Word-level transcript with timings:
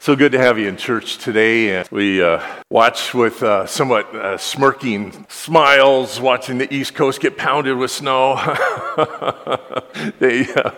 So 0.00 0.14
good 0.16 0.32
to 0.32 0.38
have 0.38 0.58
you 0.58 0.68
in 0.68 0.76
church 0.76 1.18
today. 1.18 1.76
And 1.76 1.88
we 1.90 2.22
uh, 2.22 2.42
watch 2.68 3.14
with 3.14 3.42
uh, 3.42 3.66
somewhat 3.66 4.14
uh, 4.14 4.36
smirking 4.36 5.26
smiles, 5.28 6.20
watching 6.20 6.58
the 6.58 6.72
East 6.72 6.94
Coast 6.94 7.20
get 7.20 7.38
pounded 7.38 7.76
with 7.76 7.90
snow. 7.90 8.34
they, 10.18 10.46
uh, 10.54 10.72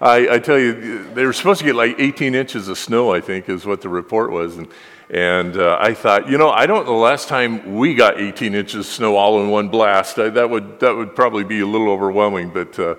I, 0.00 0.28
I, 0.32 0.38
tell 0.40 0.58
you, 0.58 1.04
they 1.14 1.24
were 1.24 1.32
supposed 1.32 1.60
to 1.60 1.64
get 1.64 1.74
like 1.74 1.96
18 1.98 2.34
inches 2.34 2.68
of 2.68 2.76
snow, 2.76 3.14
I 3.14 3.20
think, 3.20 3.48
is 3.48 3.64
what 3.64 3.80
the 3.80 3.88
report 3.88 4.30
was. 4.30 4.56
And, 4.58 4.68
and 5.08 5.56
uh, 5.56 5.78
I 5.80 5.94
thought, 5.94 6.28
you 6.28 6.36
know, 6.36 6.50
I 6.50 6.66
don't 6.66 6.84
know 6.84 6.92
the 6.92 6.98
last 6.98 7.28
time 7.28 7.76
we 7.76 7.94
got 7.94 8.20
18 8.20 8.54
inches 8.54 8.86
of 8.86 8.86
snow 8.86 9.16
all 9.16 9.42
in 9.42 9.48
one 9.48 9.68
blast. 9.68 10.18
I, 10.18 10.28
that, 10.30 10.50
would, 10.50 10.80
that 10.80 10.94
would 10.94 11.14
probably 11.16 11.44
be 11.44 11.60
a 11.60 11.66
little 11.66 11.88
overwhelming, 11.88 12.50
but 12.50 12.78
uh, 12.78 12.96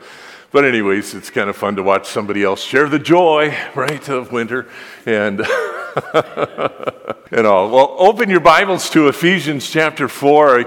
but, 0.51 0.65
anyways, 0.65 1.13
it's 1.13 1.29
kind 1.29 1.49
of 1.49 1.55
fun 1.55 1.75
to 1.75 1.83
watch 1.83 2.07
somebody 2.07 2.43
else 2.43 2.61
share 2.61 2.87
the 2.87 2.99
joy, 2.99 3.55
right, 3.75 4.07
of 4.09 4.31
winter. 4.31 4.67
And, 5.05 5.41
and 7.31 7.47
all. 7.47 7.69
Well, 7.69 7.95
open 7.97 8.29
your 8.29 8.39
Bibles 8.39 8.89
to 8.91 9.07
Ephesians 9.07 9.69
chapter 9.69 10.07
4. 10.07 10.59
I 10.59 10.65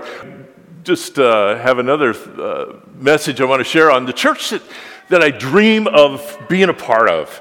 just 0.83 1.19
uh, 1.19 1.57
have 1.57 1.79
another 1.79 2.15
uh, 2.41 2.81
message 2.95 3.41
I 3.41 3.45
want 3.45 3.61
to 3.61 3.65
share 3.65 3.91
on 3.91 4.07
the 4.07 4.13
church 4.13 4.51
that, 4.51 4.63
that 5.09 5.23
I 5.23 5.31
dream 5.31 5.87
of 5.87 6.39
being 6.49 6.69
a 6.69 6.75
part 6.75 7.09
of. 7.09 7.41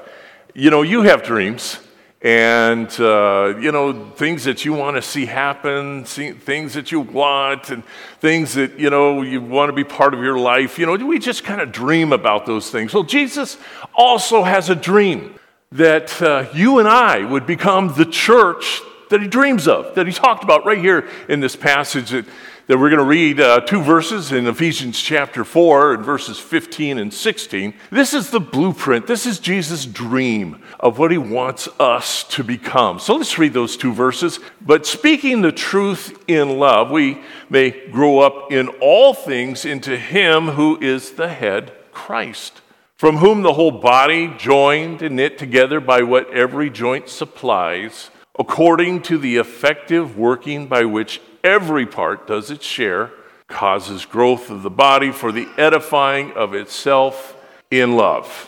You 0.54 0.70
know, 0.70 0.82
you 0.82 1.02
have 1.02 1.22
dreams 1.22 1.78
and 2.22 2.88
uh, 3.00 3.54
you 3.58 3.72
know 3.72 4.10
things 4.10 4.44
that 4.44 4.64
you 4.64 4.74
want 4.74 4.96
to 4.96 5.02
see 5.02 5.24
happen 5.24 6.04
see, 6.04 6.32
things 6.32 6.74
that 6.74 6.92
you 6.92 7.00
want 7.00 7.70
and 7.70 7.82
things 8.20 8.54
that 8.54 8.78
you 8.78 8.90
know 8.90 9.22
you 9.22 9.40
want 9.40 9.70
to 9.70 9.72
be 9.72 9.84
part 9.84 10.12
of 10.12 10.20
your 10.20 10.38
life. 10.38 10.78
You 10.78 10.86
know 10.86 10.94
we 11.06 11.18
just 11.18 11.44
kind 11.44 11.60
of 11.60 11.72
dream 11.72 12.12
about 12.12 12.44
those 12.44 12.70
things. 12.70 12.92
Well 12.92 13.04
jesus 13.04 13.56
also 13.94 14.42
has 14.42 14.68
a 14.68 14.74
dream 14.74 15.34
that 15.72 16.20
uh, 16.20 16.48
you 16.52 16.78
and 16.78 16.88
i 16.88 17.24
would 17.24 17.46
become 17.46 17.94
the 17.94 18.04
church 18.04 18.82
that 19.08 19.22
he 19.22 19.28
dreams 19.28 19.66
of 19.66 19.94
that 19.94 20.06
he 20.06 20.12
talked 20.12 20.44
about 20.44 20.66
right 20.66 20.78
here 20.78 21.08
in 21.28 21.40
this 21.40 21.56
passage 21.56 22.10
that 22.10 22.26
that 22.70 22.78
we're 22.78 22.88
going 22.88 23.00
to 23.00 23.04
read 23.04 23.40
uh, 23.40 23.58
two 23.58 23.82
verses 23.82 24.30
in 24.30 24.46
Ephesians 24.46 25.00
chapter 25.00 25.42
4 25.42 25.94
and 25.94 26.04
verses 26.04 26.38
15 26.38 26.98
and 26.98 27.12
16. 27.12 27.74
This 27.90 28.14
is 28.14 28.30
the 28.30 28.38
blueprint. 28.38 29.08
This 29.08 29.26
is 29.26 29.40
Jesus' 29.40 29.84
dream 29.84 30.62
of 30.78 30.96
what 30.96 31.10
he 31.10 31.18
wants 31.18 31.66
us 31.80 32.22
to 32.28 32.44
become. 32.44 33.00
So 33.00 33.16
let's 33.16 33.36
read 33.40 33.54
those 33.54 33.76
two 33.76 33.92
verses. 33.92 34.38
But 34.60 34.86
speaking 34.86 35.42
the 35.42 35.50
truth 35.50 36.22
in 36.28 36.60
love, 36.60 36.92
we 36.92 37.20
may 37.48 37.72
grow 37.88 38.20
up 38.20 38.52
in 38.52 38.68
all 38.80 39.14
things 39.14 39.64
into 39.64 39.98
him 39.98 40.50
who 40.50 40.80
is 40.80 41.10
the 41.10 41.28
head, 41.28 41.72
Christ 41.90 42.60
from 42.96 43.16
whom 43.16 43.40
the 43.42 43.54
whole 43.54 43.70
body, 43.72 44.32
joined 44.36 45.00
and 45.00 45.16
knit 45.16 45.38
together 45.38 45.80
by 45.80 46.02
what 46.02 46.30
every 46.34 46.68
joint 46.68 47.08
supplies, 47.08 48.10
according 48.38 49.00
to 49.00 49.16
the 49.16 49.38
effective 49.38 50.18
working 50.18 50.66
by 50.66 50.84
which 50.84 51.18
every 51.44 51.86
part 51.86 52.26
does 52.26 52.50
its 52.50 52.64
share, 52.64 53.10
causes 53.48 54.04
growth 54.04 54.50
of 54.50 54.62
the 54.62 54.70
body 54.70 55.10
for 55.10 55.32
the 55.32 55.48
edifying 55.58 56.32
of 56.32 56.54
itself 56.54 57.36
in 57.70 57.96
love. 57.96 58.46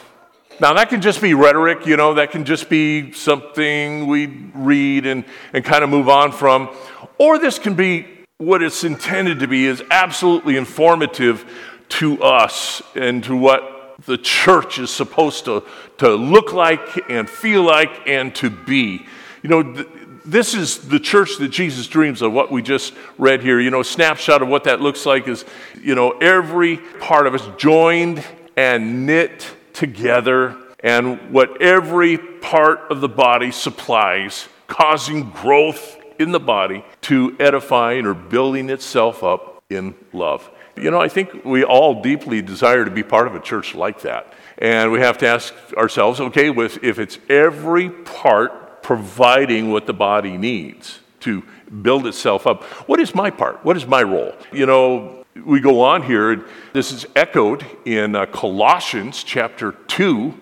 Now, 0.60 0.74
that 0.74 0.90
can 0.90 1.00
just 1.00 1.20
be 1.20 1.34
rhetoric, 1.34 1.86
you 1.86 1.96
know, 1.96 2.14
that 2.14 2.30
can 2.30 2.44
just 2.44 2.68
be 2.68 3.12
something 3.12 4.06
we 4.06 4.26
read 4.54 5.06
and, 5.06 5.24
and 5.52 5.64
kind 5.64 5.82
of 5.82 5.90
move 5.90 6.08
on 6.08 6.30
from. 6.30 6.70
Or 7.18 7.38
this 7.38 7.58
can 7.58 7.74
be 7.74 8.06
what 8.38 8.62
it's 8.62 8.84
intended 8.84 9.40
to 9.40 9.48
be, 9.48 9.66
is 9.66 9.82
absolutely 9.90 10.56
informative 10.56 11.44
to 11.88 12.22
us 12.22 12.82
and 12.94 13.24
to 13.24 13.36
what 13.36 13.96
the 14.06 14.18
church 14.18 14.78
is 14.78 14.90
supposed 14.90 15.44
to, 15.44 15.64
to 15.98 16.14
look 16.14 16.52
like 16.52 17.10
and 17.10 17.28
feel 17.28 17.62
like 17.62 18.06
and 18.06 18.34
to 18.36 18.50
be. 18.50 19.06
You 19.42 19.48
know, 19.48 19.84
this 20.24 20.54
is 20.54 20.78
the 20.78 21.00
church 21.00 21.36
that 21.38 21.48
Jesus 21.48 21.86
dreams 21.86 22.22
of, 22.22 22.32
what 22.32 22.50
we 22.50 22.62
just 22.62 22.94
read 23.18 23.42
here. 23.42 23.60
You 23.60 23.70
know, 23.70 23.80
a 23.80 23.84
snapshot 23.84 24.42
of 24.42 24.48
what 24.48 24.64
that 24.64 24.80
looks 24.80 25.04
like 25.06 25.28
is, 25.28 25.44
you 25.80 25.94
know, 25.94 26.10
every 26.10 26.78
part 27.00 27.26
of 27.26 27.34
us 27.34 27.48
joined 27.56 28.24
and 28.56 29.06
knit 29.06 29.46
together, 29.72 30.56
and 30.80 31.32
what 31.32 31.62
every 31.62 32.18
part 32.18 32.90
of 32.90 33.00
the 33.00 33.08
body 33.08 33.50
supplies, 33.50 34.48
causing 34.66 35.30
growth 35.30 35.98
in 36.18 36.32
the 36.32 36.40
body 36.40 36.84
to 37.02 37.36
edifying 37.40 38.06
or 38.06 38.14
building 38.14 38.68
itself 38.70 39.24
up 39.24 39.62
in 39.70 39.94
love. 40.12 40.50
You 40.76 40.90
know, 40.90 41.00
I 41.00 41.08
think 41.08 41.44
we 41.44 41.64
all 41.64 42.02
deeply 42.02 42.42
desire 42.42 42.84
to 42.84 42.90
be 42.90 43.02
part 43.02 43.26
of 43.26 43.34
a 43.34 43.40
church 43.40 43.74
like 43.74 44.02
that. 44.02 44.32
And 44.58 44.92
we 44.92 45.00
have 45.00 45.18
to 45.18 45.26
ask 45.26 45.54
ourselves 45.76 46.20
okay, 46.20 46.50
with, 46.50 46.82
if 46.84 46.98
it's 46.98 47.18
every 47.28 47.90
part 47.90 48.61
providing 48.82 49.70
what 49.70 49.86
the 49.86 49.92
body 49.92 50.36
needs 50.36 51.00
to 51.20 51.42
build 51.82 52.06
itself 52.06 52.46
up. 52.46 52.64
What 52.88 53.00
is 53.00 53.14
my 53.14 53.30
part? 53.30 53.64
What 53.64 53.76
is 53.76 53.86
my 53.86 54.02
role? 54.02 54.34
You 54.52 54.66
know, 54.66 55.24
we 55.44 55.60
go 55.60 55.80
on 55.80 56.02
here, 56.02 56.44
this 56.72 56.92
is 56.92 57.06
echoed 57.16 57.64
in 57.84 58.14
uh, 58.14 58.26
Colossians 58.26 59.24
chapter 59.24 59.72
2, 59.72 60.34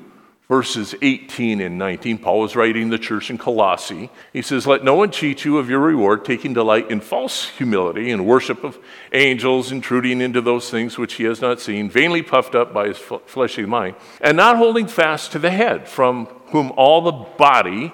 verses 0.48 0.96
18 1.00 1.60
and 1.60 1.78
19. 1.78 2.18
Paul 2.18 2.40
was 2.40 2.56
writing 2.56 2.90
the 2.90 2.98
church 2.98 3.30
in 3.30 3.38
Colossae. 3.38 4.10
He 4.32 4.42
says, 4.42 4.66
Let 4.66 4.82
no 4.82 4.94
one 4.94 5.12
cheat 5.12 5.44
you 5.44 5.58
of 5.58 5.70
your 5.70 5.78
reward, 5.78 6.24
taking 6.24 6.54
delight 6.54 6.90
in 6.90 7.00
false 7.00 7.48
humility 7.50 8.10
and 8.10 8.26
worship 8.26 8.64
of 8.64 8.76
angels, 9.12 9.70
intruding 9.70 10.20
into 10.20 10.40
those 10.40 10.68
things 10.68 10.98
which 10.98 11.14
he 11.14 11.24
has 11.24 11.40
not 11.40 11.60
seen, 11.60 11.88
vainly 11.88 12.22
puffed 12.22 12.56
up 12.56 12.74
by 12.74 12.88
his 12.88 12.98
fleshly 12.98 13.64
mind, 13.64 13.94
and 14.20 14.36
not 14.36 14.56
holding 14.56 14.88
fast 14.88 15.30
to 15.32 15.38
the 15.38 15.52
head, 15.52 15.86
from 15.88 16.26
whom 16.46 16.72
all 16.76 17.00
the 17.00 17.12
body 17.12 17.92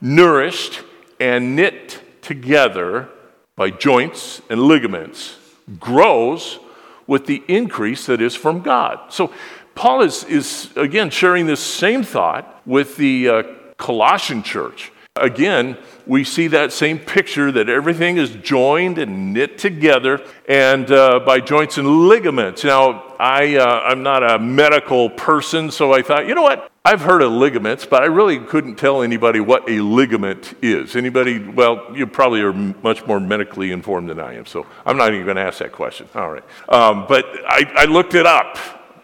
nourished 0.00 0.82
and 1.20 1.56
knit 1.56 2.00
together 2.22 3.08
by 3.56 3.70
joints 3.70 4.40
and 4.48 4.62
ligaments, 4.62 5.36
grows 5.80 6.58
with 7.06 7.26
the 7.26 7.42
increase 7.48 8.06
that 8.06 8.20
is 8.20 8.34
from 8.34 8.60
God. 8.60 9.12
So, 9.12 9.32
Paul 9.74 10.02
is, 10.02 10.24
is 10.24 10.70
again 10.76 11.10
sharing 11.10 11.46
this 11.46 11.60
same 11.60 12.02
thought 12.02 12.60
with 12.66 12.96
the 12.96 13.28
uh, 13.28 13.42
Colossian 13.76 14.42
church. 14.42 14.90
Again, 15.14 15.76
we 16.06 16.24
see 16.24 16.48
that 16.48 16.72
same 16.72 16.98
picture 16.98 17.52
that 17.52 17.68
everything 17.68 18.16
is 18.16 18.30
joined 18.30 18.98
and 18.98 19.32
knit 19.32 19.58
together 19.58 20.20
and 20.48 20.90
uh, 20.90 21.20
by 21.20 21.40
joints 21.40 21.78
and 21.78 22.08
ligaments. 22.08 22.64
Now, 22.64 23.14
I, 23.18 23.56
uh, 23.56 23.80
I'm 23.84 24.02
not 24.02 24.28
a 24.28 24.38
medical 24.38 25.10
person, 25.10 25.70
so 25.70 25.92
I 25.92 26.02
thought, 26.02 26.26
you 26.26 26.34
know 26.34 26.42
what? 26.42 26.70
I've 26.88 27.02
heard 27.02 27.20
of 27.20 27.32
ligaments, 27.32 27.84
but 27.84 28.02
I 28.02 28.06
really 28.06 28.38
couldn't 28.38 28.76
tell 28.76 29.02
anybody 29.02 29.40
what 29.40 29.68
a 29.68 29.78
ligament 29.82 30.54
is. 30.62 30.96
Anybody, 30.96 31.38
well, 31.38 31.94
you 31.94 32.06
probably 32.06 32.40
are 32.40 32.54
much 32.54 33.04
more 33.06 33.20
medically 33.20 33.72
informed 33.72 34.08
than 34.08 34.18
I 34.18 34.36
am, 34.36 34.46
so 34.46 34.66
I'm 34.86 34.96
not 34.96 35.12
even 35.12 35.26
going 35.26 35.36
to 35.36 35.42
ask 35.42 35.58
that 35.58 35.70
question. 35.70 36.08
All 36.14 36.30
right. 36.30 36.42
Um, 36.70 37.04
but 37.06 37.26
I, 37.46 37.70
I 37.74 37.84
looked 37.84 38.14
it 38.14 38.24
up. 38.24 38.56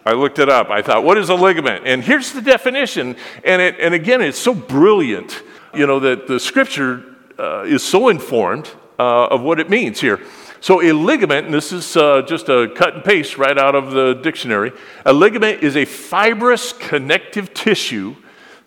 I 0.06 0.12
looked 0.12 0.38
it 0.38 0.48
up. 0.48 0.70
I 0.70 0.80
thought, 0.80 1.04
what 1.04 1.18
is 1.18 1.28
a 1.28 1.34
ligament? 1.34 1.86
And 1.86 2.02
here's 2.02 2.32
the 2.32 2.40
definition. 2.40 3.16
And, 3.44 3.60
it, 3.60 3.78
and 3.78 3.92
again, 3.92 4.22
it's 4.22 4.38
so 4.38 4.54
brilliant 4.54 5.42
you 5.74 5.86
know, 5.86 6.00
that 6.00 6.26
the 6.26 6.40
scripture 6.40 7.04
uh, 7.38 7.64
is 7.64 7.82
so 7.82 8.08
informed 8.08 8.70
uh, 8.98 9.26
of 9.26 9.42
what 9.42 9.60
it 9.60 9.68
means 9.68 10.00
here. 10.00 10.22
So, 10.64 10.80
a 10.80 10.94
ligament, 10.94 11.44
and 11.44 11.52
this 11.52 11.74
is 11.74 11.94
uh, 11.94 12.22
just 12.22 12.48
a 12.48 12.72
cut 12.74 12.94
and 12.94 13.04
paste 13.04 13.36
right 13.36 13.58
out 13.58 13.74
of 13.74 13.90
the 13.90 14.14
dictionary, 14.14 14.72
a 15.04 15.12
ligament 15.12 15.62
is 15.62 15.76
a 15.76 15.84
fibrous 15.84 16.72
connective 16.72 17.52
tissue 17.52 18.16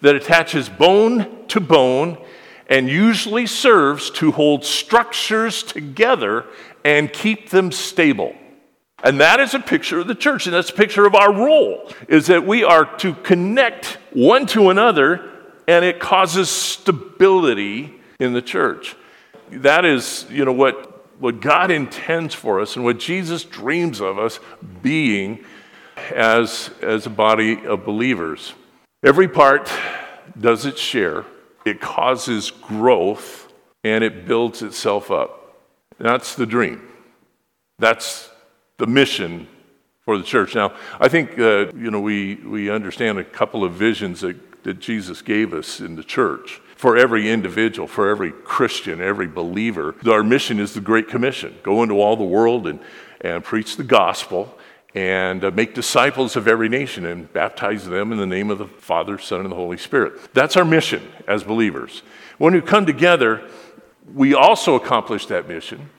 that 0.02 0.13
attaches 0.13 0.69
bone 0.69 1.47
to 1.47 1.59
bone 1.59 2.24
and 2.68 2.88
usually 2.88 3.47
serves 3.47 4.12
to 4.12 4.31
hold 4.31 4.63
structures 4.63 5.63
together 5.63 6.46
and 6.86 7.12
keep 7.12 7.50
them 7.50 7.72
stable. 7.72 8.36
And 9.03 9.19
that 9.19 9.40
is 9.40 9.56
a 9.56 9.59
picture 9.59 9.97
of 9.97 10.06
the 10.06 10.13
church, 10.13 10.46
and 10.46 10.53
that's 10.53 10.69
a 10.69 10.74
picture 10.74 11.07
of 11.07 11.16
our 11.16 11.34
role, 11.34 11.91
is 12.07 12.28
that 12.28 12.46
we 12.46 12.63
are 12.63 12.86
to 12.97 13.16
connect 13.16 13.97
one 14.13 14.46
to 14.46 14.69
another 14.69 15.31
and 15.68 15.84
it 15.84 16.00
causes 16.00 16.47
stability 16.47 18.00
in 18.19 18.33
the 18.33 18.42
church. 18.44 18.95
That 19.50 19.83
is, 19.83 20.27
you 20.30 20.45
know, 20.45 20.54
what, 20.54 20.97
what 21.19 21.42
God 21.42 21.72
intends 21.72 22.34
for 22.34 22.60
us 22.60 22.75
and 22.75 22.86
what 22.86 23.00
Jesus 23.00 23.44
dreams 23.44 24.02
of 24.02 24.19
us 24.19 24.40
being 24.81 25.44
as, 26.14 26.69
as 26.81 27.06
a 27.06 27.10
body 27.10 27.66
of 27.66 27.86
believers. 27.86 28.54
Every 29.04 29.28
part 29.28 29.72
does 30.40 30.66
its 30.66 30.80
share, 30.80 31.25
it 31.66 31.81
causes 31.81 32.52
growth, 32.52 33.52
and 33.84 34.04
it 34.04 34.28
builds 34.28 34.62
itself 34.62 35.12
up. 35.12 35.58
That's 35.98 36.36
the 36.36 36.46
dream. 36.46 36.88
That's 37.80 38.30
the 38.78 38.88
mission 38.88 39.48
for 40.06 40.18
the 40.18 40.24
church. 40.24 40.56
Now, 40.56 40.74
I 41.00 41.08
think, 41.08 41.38
uh, 41.40 41.72
you 41.74 41.92
know, 41.92 42.00
we, 42.00 42.36
we 42.36 42.70
understand 42.70 43.18
a 43.18 43.24
couple 43.24 43.63
of 43.63 43.74
visions 43.74 44.22
that 44.22 44.56
that 44.68 44.81
Jesus 44.81 45.22
gave 45.22 45.54
us 45.54 45.80
in 45.80 45.96
the 45.96 46.04
church 46.04 46.60
for 46.75 46.98
every 46.98 47.30
individual, 47.30 47.88
for 47.88 48.10
every 48.10 48.34
Christian, 48.34 49.00
every 49.00 49.25
believer. 49.25 49.96
Our 50.06 50.24
mission 50.24 50.60
is 50.60 50.74
the 50.74 50.81
Great 50.81 51.08
Commission 51.08 51.58
go 51.64 51.84
into 51.84 52.02
all 52.02 52.18
the 52.18 52.25
world 52.25 52.68
and, 52.68 52.81
and 53.22 53.46
preach 53.46 53.78
the 53.78 53.86
gospel 53.86 54.58
and 54.94 55.46
uh, 55.46 55.52
make 55.52 55.74
disciples 55.74 56.36
of 56.36 56.50
every 56.50 56.68
nation 56.68 57.06
and 57.06 57.31
baptize 57.31 57.86
them 57.86 58.12
in 58.12 58.18
the 58.18 58.25
name 58.25 58.50
of 58.50 58.58
the 58.58 58.66
Father, 58.66 59.18
Son, 59.18 59.40
and 59.40 59.52
the 59.52 59.56
Holy 59.56 59.78
Spirit. 59.78 60.34
That's 60.34 60.58
our 60.58 60.66
mission 60.66 61.13
as 61.30 61.46
believers. 61.46 62.04
When 62.38 62.54
we 62.54 62.60
come 62.60 62.86
together, 62.86 63.50
we 64.13 64.34
also 64.34 64.75
accomplish 64.75 65.28
that 65.28 65.48
mission, 65.48 65.90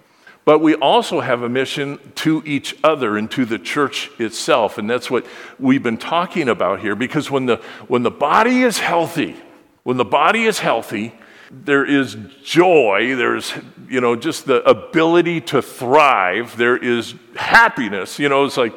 but 0.49 0.61
we 0.61 0.75
also 0.77 1.21
have 1.21 1.43
a 1.43 1.49
mission 1.51 1.99
to 2.15 2.43
each 2.47 2.75
other 2.83 3.19
and 3.19 3.31
to 3.31 3.45
the 3.45 3.59
church 3.59 4.11
itself. 4.19 4.79
And 4.79 4.89
that's 4.89 5.11
what 5.11 5.27
we've 5.59 5.83
been 5.83 5.99
talking 5.99 6.49
about 6.49 6.81
here 6.81 6.97
because 6.97 7.31
when 7.31 7.45
the, 7.45 7.57
when 7.87 8.03
the 8.03 8.11
body 8.11 8.63
is 8.63 8.79
healthy, 8.79 9.37
when 9.83 9.99
the 9.99 10.07
body 10.07 10.47
is 10.47 10.59
healthy, 10.59 11.13
there 11.51 11.85
is 11.85 12.17
joy, 12.43 13.15
there's, 13.15 13.53
you 13.91 14.01
know, 14.01 14.17
just 14.17 14.47
the 14.47 14.67
ability 14.67 15.43
to 15.43 15.61
thrive, 15.61 16.57
there 16.57 16.79
is 16.79 17.15
happiness. 17.37 18.19
You 18.19 18.31
know, 18.31 18.47
it's 18.47 18.57
like 18.57 18.73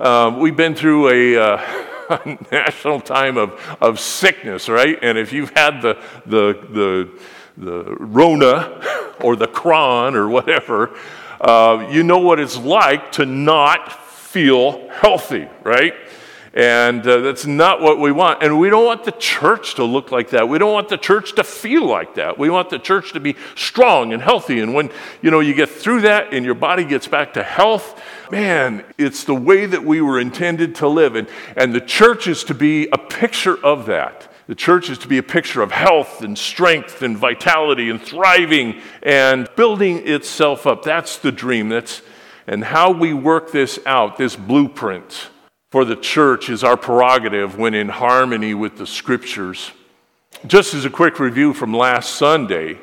um, 0.00 0.40
we've 0.40 0.56
been 0.58 0.74
through 0.74 1.08
a, 1.08 1.42
uh, 1.42 1.84
a, 2.08 2.38
national 2.52 3.00
time 3.00 3.36
of, 3.36 3.52
of 3.80 4.00
sickness, 4.00 4.68
right? 4.68 4.98
And 5.02 5.18
if 5.18 5.32
you've 5.32 5.50
had 5.50 5.80
the, 5.80 6.00
the, 6.26 6.58
the, 6.70 7.20
the 7.56 7.96
Rona 7.98 9.14
or 9.20 9.36
the 9.36 9.46
Cron 9.46 10.14
or 10.14 10.28
whatever, 10.28 10.96
uh, 11.40 11.88
you 11.90 12.02
know 12.02 12.18
what 12.18 12.40
it's 12.40 12.56
like 12.56 13.12
to 13.12 13.26
not 13.26 13.92
feel 13.92 14.88
healthy, 14.88 15.48
right? 15.62 15.94
And 16.54 17.04
uh, 17.04 17.18
that's 17.18 17.46
not 17.46 17.80
what 17.80 17.98
we 17.98 18.12
want. 18.12 18.44
And 18.44 18.60
we 18.60 18.70
don't 18.70 18.86
want 18.86 19.02
the 19.02 19.10
church 19.10 19.74
to 19.74 19.84
look 19.84 20.12
like 20.12 20.30
that. 20.30 20.48
We 20.48 20.58
don't 20.58 20.72
want 20.72 20.88
the 20.88 20.96
church 20.96 21.34
to 21.34 21.42
feel 21.42 21.84
like 21.84 22.14
that. 22.14 22.38
We 22.38 22.48
want 22.48 22.70
the 22.70 22.78
church 22.78 23.12
to 23.14 23.20
be 23.20 23.34
strong 23.56 24.12
and 24.12 24.22
healthy. 24.22 24.60
And 24.60 24.72
when, 24.72 24.90
you 25.20 25.32
know, 25.32 25.40
you 25.40 25.52
get 25.52 25.68
through 25.68 26.02
that 26.02 26.32
and 26.32 26.44
your 26.44 26.54
body 26.54 26.84
gets 26.84 27.08
back 27.08 27.34
to 27.34 27.42
health, 27.42 28.00
man, 28.30 28.84
it's 28.96 29.24
the 29.24 29.34
way 29.34 29.66
that 29.66 29.82
we 29.82 30.00
were 30.00 30.20
intended 30.20 30.76
to 30.76 30.86
live. 30.86 31.16
And, 31.16 31.26
and 31.56 31.74
the 31.74 31.80
church 31.80 32.28
is 32.28 32.44
to 32.44 32.54
be 32.54 32.88
a 32.92 32.98
picture 32.98 33.56
of 33.64 33.86
that. 33.86 34.30
The 34.46 34.54
church 34.54 34.90
is 34.90 34.98
to 34.98 35.08
be 35.08 35.18
a 35.18 35.24
picture 35.24 35.60
of 35.60 35.72
health 35.72 36.22
and 36.22 36.38
strength 36.38 37.02
and 37.02 37.18
vitality 37.18 37.90
and 37.90 38.00
thriving 38.00 38.80
and 39.02 39.48
building 39.56 40.06
itself 40.06 40.68
up. 40.68 40.84
That's 40.84 41.16
the 41.16 41.32
dream. 41.32 41.68
That's 41.68 42.00
and 42.46 42.62
how 42.62 42.92
we 42.92 43.12
work 43.12 43.50
this 43.50 43.80
out, 43.86 44.18
this 44.18 44.36
blueprint 44.36 45.30
for 45.74 45.84
the 45.84 45.96
church 45.96 46.50
is 46.50 46.62
our 46.62 46.76
prerogative 46.76 47.58
when 47.58 47.74
in 47.74 47.88
harmony 47.88 48.54
with 48.54 48.76
the 48.76 48.86
scriptures. 48.86 49.72
Just 50.46 50.72
as 50.72 50.84
a 50.84 50.88
quick 50.88 51.18
review 51.18 51.52
from 51.52 51.74
last 51.74 52.14
Sunday, 52.14 52.78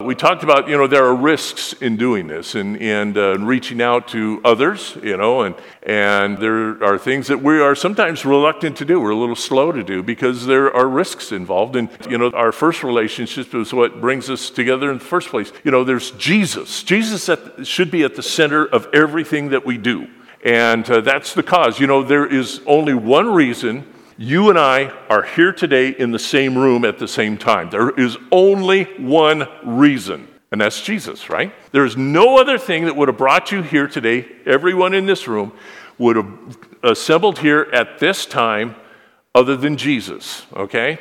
we 0.00 0.14
talked 0.14 0.42
about, 0.42 0.68
you 0.68 0.76
know, 0.76 0.86
there 0.86 1.06
are 1.06 1.16
risks 1.16 1.72
in 1.72 1.96
doing 1.96 2.26
this 2.26 2.54
and, 2.54 2.76
and 2.76 3.16
uh, 3.16 3.38
reaching 3.38 3.80
out 3.80 4.08
to 4.08 4.42
others, 4.44 4.98
you 5.02 5.16
know, 5.16 5.40
and, 5.40 5.54
and 5.84 6.36
there 6.36 6.84
are 6.84 6.98
things 6.98 7.28
that 7.28 7.42
we 7.42 7.58
are 7.58 7.74
sometimes 7.74 8.26
reluctant 8.26 8.76
to 8.76 8.84
do. 8.84 9.00
We're 9.00 9.12
a 9.12 9.16
little 9.16 9.34
slow 9.34 9.72
to 9.72 9.82
do 9.82 10.02
because 10.02 10.44
there 10.44 10.70
are 10.76 10.86
risks 10.86 11.32
involved. 11.32 11.74
And, 11.74 11.88
you 12.06 12.18
know, 12.18 12.30
our 12.32 12.52
first 12.52 12.84
relationship 12.84 13.54
is 13.54 13.72
what 13.72 14.02
brings 14.02 14.28
us 14.28 14.50
together 14.50 14.90
in 14.90 14.98
the 14.98 15.04
first 15.06 15.30
place. 15.30 15.54
You 15.64 15.70
know, 15.70 15.84
there's 15.84 16.10
Jesus. 16.10 16.82
Jesus 16.82 17.30
at, 17.30 17.66
should 17.66 17.90
be 17.90 18.04
at 18.04 18.14
the 18.14 18.22
center 18.22 18.66
of 18.66 18.88
everything 18.92 19.48
that 19.48 19.64
we 19.64 19.78
do. 19.78 20.08
And 20.46 20.88
uh, 20.88 21.00
that's 21.00 21.34
the 21.34 21.42
cause. 21.42 21.80
You 21.80 21.88
know, 21.88 22.04
there 22.04 22.24
is 22.24 22.60
only 22.66 22.94
one 22.94 23.34
reason 23.34 23.84
you 24.16 24.48
and 24.48 24.56
I 24.56 24.84
are 25.10 25.24
here 25.24 25.52
today 25.52 25.88
in 25.88 26.12
the 26.12 26.20
same 26.20 26.56
room 26.56 26.84
at 26.84 27.00
the 27.00 27.08
same 27.08 27.36
time. 27.36 27.68
There 27.68 27.90
is 27.90 28.16
only 28.30 28.84
one 28.96 29.48
reason, 29.64 30.28
and 30.52 30.60
that's 30.60 30.80
Jesus, 30.80 31.28
right? 31.28 31.52
There 31.72 31.84
is 31.84 31.96
no 31.96 32.38
other 32.38 32.58
thing 32.58 32.84
that 32.84 32.94
would 32.94 33.08
have 33.08 33.18
brought 33.18 33.50
you 33.50 33.60
here 33.62 33.88
today. 33.88 34.24
Everyone 34.46 34.94
in 34.94 35.04
this 35.04 35.26
room 35.26 35.52
would 35.98 36.14
have 36.14 36.56
assembled 36.84 37.40
here 37.40 37.68
at 37.72 37.98
this 37.98 38.24
time 38.24 38.76
other 39.34 39.56
than 39.56 39.76
Jesus, 39.76 40.46
okay? 40.54 41.00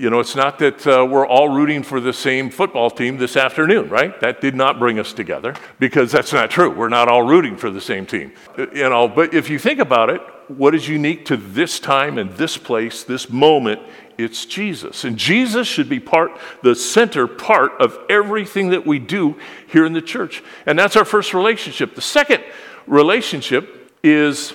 You 0.00 0.08
know, 0.08 0.18
it's 0.18 0.34
not 0.34 0.58
that 0.60 0.86
uh, 0.86 1.04
we're 1.04 1.26
all 1.26 1.50
rooting 1.50 1.82
for 1.82 2.00
the 2.00 2.14
same 2.14 2.48
football 2.48 2.88
team 2.88 3.18
this 3.18 3.36
afternoon, 3.36 3.90
right? 3.90 4.18
That 4.20 4.40
did 4.40 4.54
not 4.54 4.78
bring 4.78 4.98
us 4.98 5.12
together 5.12 5.54
because 5.78 6.10
that's 6.10 6.32
not 6.32 6.48
true. 6.48 6.70
We're 6.70 6.88
not 6.88 7.08
all 7.08 7.22
rooting 7.22 7.54
for 7.54 7.70
the 7.70 7.82
same 7.82 8.06
team. 8.06 8.32
Uh, 8.56 8.70
you 8.70 8.88
know, 8.88 9.08
but 9.08 9.34
if 9.34 9.50
you 9.50 9.58
think 9.58 9.78
about 9.78 10.08
it, 10.08 10.22
what 10.48 10.74
is 10.74 10.88
unique 10.88 11.26
to 11.26 11.36
this 11.36 11.78
time 11.78 12.16
and 12.16 12.32
this 12.32 12.56
place, 12.56 13.04
this 13.04 13.28
moment, 13.28 13.82
it's 14.16 14.46
Jesus. 14.46 15.04
And 15.04 15.18
Jesus 15.18 15.68
should 15.68 15.90
be 15.90 16.00
part, 16.00 16.32
the 16.62 16.74
center 16.74 17.26
part 17.26 17.72
of 17.78 17.98
everything 18.08 18.70
that 18.70 18.86
we 18.86 18.98
do 18.98 19.36
here 19.66 19.84
in 19.84 19.92
the 19.92 20.00
church. 20.00 20.42
And 20.64 20.78
that's 20.78 20.96
our 20.96 21.04
first 21.04 21.34
relationship. 21.34 21.94
The 21.94 22.00
second 22.00 22.42
relationship 22.86 23.92
is, 24.02 24.54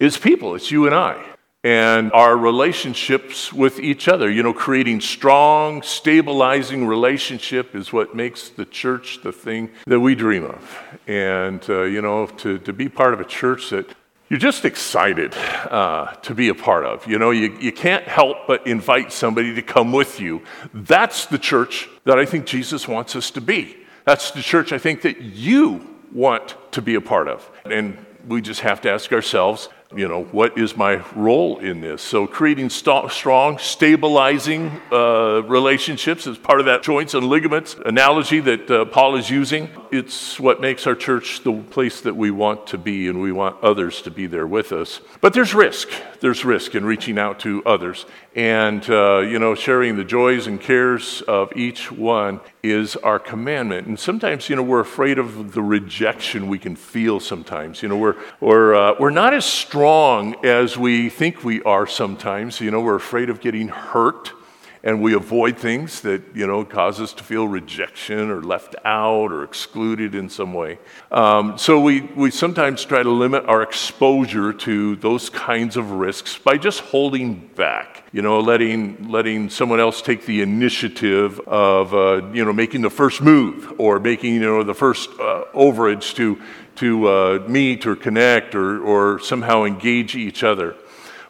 is 0.00 0.18
people, 0.18 0.56
it's 0.56 0.72
you 0.72 0.86
and 0.86 0.96
I 0.96 1.29
and 1.62 2.10
our 2.12 2.36
relationships 2.36 3.52
with 3.52 3.78
each 3.78 4.08
other. 4.08 4.30
You 4.30 4.42
know, 4.42 4.54
creating 4.54 5.02
strong, 5.02 5.82
stabilizing 5.82 6.86
relationship 6.86 7.74
is 7.74 7.92
what 7.92 8.14
makes 8.14 8.48
the 8.48 8.64
church 8.64 9.20
the 9.22 9.32
thing 9.32 9.70
that 9.86 10.00
we 10.00 10.14
dream 10.14 10.44
of. 10.44 10.82
And, 11.06 11.62
uh, 11.68 11.82
you 11.82 12.00
know, 12.00 12.26
to, 12.26 12.58
to 12.58 12.72
be 12.72 12.88
part 12.88 13.12
of 13.12 13.20
a 13.20 13.24
church 13.24 13.70
that 13.70 13.94
you're 14.30 14.38
just 14.38 14.64
excited 14.64 15.34
uh, 15.34 16.14
to 16.22 16.34
be 16.34 16.48
a 16.48 16.54
part 16.54 16.86
of. 16.86 17.06
You 17.06 17.18
know, 17.18 17.32
you, 17.32 17.58
you 17.60 17.72
can't 17.72 18.04
help 18.04 18.46
but 18.46 18.64
invite 18.66 19.12
somebody 19.12 19.54
to 19.56 19.62
come 19.62 19.92
with 19.92 20.20
you. 20.20 20.42
That's 20.72 21.26
the 21.26 21.38
church 21.38 21.88
that 22.04 22.18
I 22.18 22.24
think 22.24 22.46
Jesus 22.46 22.86
wants 22.86 23.16
us 23.16 23.30
to 23.32 23.40
be. 23.40 23.76
That's 24.04 24.30
the 24.30 24.40
church 24.40 24.72
I 24.72 24.78
think 24.78 25.02
that 25.02 25.20
you 25.20 25.98
want 26.12 26.56
to 26.72 26.80
be 26.80 26.94
a 26.94 27.00
part 27.00 27.28
of. 27.28 27.50
And 27.64 27.98
we 28.26 28.40
just 28.40 28.60
have 28.60 28.80
to 28.82 28.90
ask 28.90 29.12
ourselves, 29.12 29.68
you 29.96 30.06
know, 30.06 30.22
what 30.22 30.56
is 30.56 30.76
my 30.76 31.04
role 31.16 31.58
in 31.58 31.80
this? 31.80 32.00
So, 32.00 32.24
creating 32.24 32.70
st- 32.70 33.10
strong, 33.10 33.58
stabilizing 33.58 34.80
uh, 34.92 35.42
relationships 35.42 36.28
is 36.28 36.38
part 36.38 36.60
of 36.60 36.66
that 36.66 36.84
joints 36.84 37.14
and 37.14 37.26
ligaments 37.26 37.74
analogy 37.84 38.38
that 38.38 38.70
uh, 38.70 38.84
Paul 38.84 39.16
is 39.16 39.28
using. 39.28 39.68
It's 39.90 40.38
what 40.38 40.60
makes 40.60 40.86
our 40.86 40.94
church 40.94 41.42
the 41.42 41.60
place 41.70 42.02
that 42.02 42.14
we 42.14 42.30
want 42.30 42.68
to 42.68 42.78
be, 42.78 43.08
and 43.08 43.20
we 43.20 43.32
want 43.32 43.60
others 43.64 44.00
to 44.02 44.12
be 44.12 44.28
there 44.28 44.46
with 44.46 44.70
us. 44.70 45.00
But 45.20 45.34
there's 45.34 45.54
risk. 45.54 45.88
There's 46.20 46.44
risk 46.44 46.76
in 46.76 46.84
reaching 46.84 47.18
out 47.18 47.40
to 47.40 47.60
others. 47.66 48.06
And, 48.36 48.88
uh, 48.88 49.18
you 49.18 49.40
know, 49.40 49.56
sharing 49.56 49.96
the 49.96 50.04
joys 50.04 50.46
and 50.46 50.60
cares 50.60 51.20
of 51.22 51.52
each 51.56 51.90
one 51.90 52.40
is 52.62 52.94
our 52.96 53.18
commandment. 53.18 53.88
And 53.88 53.98
sometimes, 53.98 54.48
you 54.48 54.54
know, 54.54 54.62
we're 54.62 54.80
afraid 54.80 55.18
of 55.18 55.52
the 55.52 55.62
rejection 55.62 56.48
we 56.48 56.58
can 56.58 56.76
feel 56.76 57.18
sometimes. 57.18 57.82
You 57.82 57.88
know, 57.88 57.96
we're, 57.96 58.14
we're, 58.38 58.74
uh, 58.74 58.94
we're 59.00 59.10
not 59.10 59.34
as 59.34 59.44
strong 59.44 60.44
as 60.44 60.78
we 60.78 61.08
think 61.10 61.42
we 61.42 61.60
are 61.64 61.88
sometimes. 61.88 62.60
You 62.60 62.70
know, 62.70 62.80
we're 62.80 62.94
afraid 62.94 63.30
of 63.30 63.40
getting 63.40 63.66
hurt 63.66 64.32
and 64.82 65.02
we 65.02 65.14
avoid 65.14 65.58
things 65.58 66.00
that 66.00 66.22
you 66.34 66.46
know 66.46 66.64
cause 66.64 67.00
us 67.00 67.12
to 67.12 67.24
feel 67.24 67.46
rejection 67.46 68.30
or 68.30 68.42
left 68.42 68.74
out 68.84 69.32
or 69.32 69.44
excluded 69.44 70.14
in 70.14 70.28
some 70.28 70.54
way. 70.54 70.78
Um, 71.10 71.58
so 71.58 71.80
we, 71.80 72.00
we 72.00 72.30
sometimes 72.30 72.84
try 72.84 73.02
to 73.02 73.10
limit 73.10 73.44
our 73.44 73.62
exposure 73.62 74.52
to 74.52 74.96
those 74.96 75.28
kinds 75.28 75.76
of 75.76 75.90
risks 75.92 76.38
by 76.38 76.56
just 76.56 76.80
holding 76.80 77.48
back 77.48 78.04
you 78.12 78.22
know 78.22 78.40
letting 78.40 79.10
letting 79.10 79.50
someone 79.50 79.80
else 79.80 80.02
take 80.02 80.24
the 80.26 80.40
initiative 80.40 81.38
of 81.40 81.94
uh, 81.94 82.26
you 82.32 82.44
know 82.44 82.52
making 82.52 82.80
the 82.80 82.90
first 82.90 83.20
move 83.20 83.72
or 83.78 84.00
making 84.00 84.34
you 84.34 84.40
know 84.40 84.62
the 84.62 84.74
first 84.74 85.10
uh, 85.20 85.44
overage 85.54 86.14
to 86.14 86.40
to 86.76 87.06
uh, 87.08 87.44
meet 87.46 87.84
or 87.84 87.94
connect 87.94 88.54
or, 88.54 88.82
or 88.82 89.18
somehow 89.18 89.64
engage 89.64 90.16
each 90.16 90.42
other. 90.42 90.74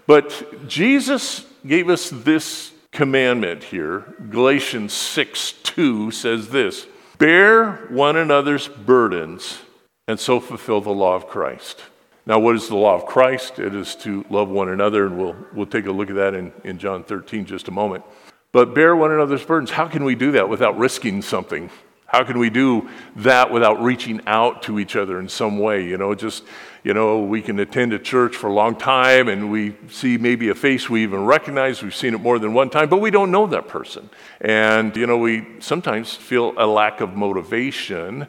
But 0.06 0.68
jesus 0.68 1.44
gave 1.66 1.90
us 1.90 2.10
this 2.10 2.69
commandment 2.92 3.64
here, 3.64 4.14
Galatians 4.30 4.92
6 4.92 5.52
2 5.62 6.10
says 6.10 6.48
this 6.48 6.86
Bear 7.18 7.86
one 7.88 8.16
another's 8.16 8.68
burdens 8.68 9.60
and 10.08 10.18
so 10.18 10.40
fulfill 10.40 10.80
the 10.80 10.90
law 10.90 11.14
of 11.14 11.28
Christ. 11.28 11.82
Now, 12.26 12.38
what 12.38 12.54
is 12.56 12.68
the 12.68 12.76
law 12.76 12.94
of 12.94 13.06
Christ? 13.06 13.58
It 13.58 13.74
is 13.74 13.94
to 13.96 14.24
love 14.28 14.48
one 14.48 14.68
another, 14.68 15.06
and 15.06 15.18
we'll, 15.18 15.36
we'll 15.52 15.66
take 15.66 15.86
a 15.86 15.90
look 15.90 16.10
at 16.10 16.16
that 16.16 16.34
in, 16.34 16.52
in 16.64 16.78
John 16.78 17.02
13 17.02 17.46
just 17.46 17.68
a 17.68 17.70
moment. 17.70 18.04
But 18.52 18.74
bear 18.74 18.94
one 18.94 19.12
another's 19.12 19.44
burdens. 19.44 19.70
How 19.70 19.86
can 19.86 20.04
we 20.04 20.14
do 20.14 20.32
that 20.32 20.48
without 20.48 20.76
risking 20.76 21.22
something? 21.22 21.70
How 22.10 22.24
can 22.24 22.40
we 22.40 22.50
do 22.50 22.88
that 23.16 23.52
without 23.52 23.80
reaching 23.80 24.20
out 24.26 24.64
to 24.64 24.80
each 24.80 24.96
other 24.96 25.20
in 25.20 25.28
some 25.28 25.60
way? 25.60 25.86
You 25.86 25.96
know, 25.96 26.12
just, 26.16 26.42
you 26.82 26.92
know, 26.92 27.20
we 27.20 27.40
can 27.40 27.60
attend 27.60 27.92
a 27.92 28.00
church 28.00 28.34
for 28.34 28.48
a 28.48 28.52
long 28.52 28.74
time 28.74 29.28
and 29.28 29.48
we 29.48 29.76
see 29.88 30.18
maybe 30.18 30.48
a 30.48 30.56
face 30.56 30.90
we 30.90 31.04
even 31.04 31.24
recognize. 31.24 31.84
We've 31.84 31.94
seen 31.94 32.14
it 32.14 32.20
more 32.20 32.40
than 32.40 32.52
one 32.52 32.68
time, 32.68 32.88
but 32.88 32.96
we 32.96 33.12
don't 33.12 33.30
know 33.30 33.46
that 33.46 33.68
person. 33.68 34.10
And, 34.40 34.96
you 34.96 35.06
know, 35.06 35.18
we 35.18 35.46
sometimes 35.60 36.12
feel 36.12 36.52
a 36.56 36.66
lack 36.66 37.00
of 37.00 37.14
motivation 37.14 38.26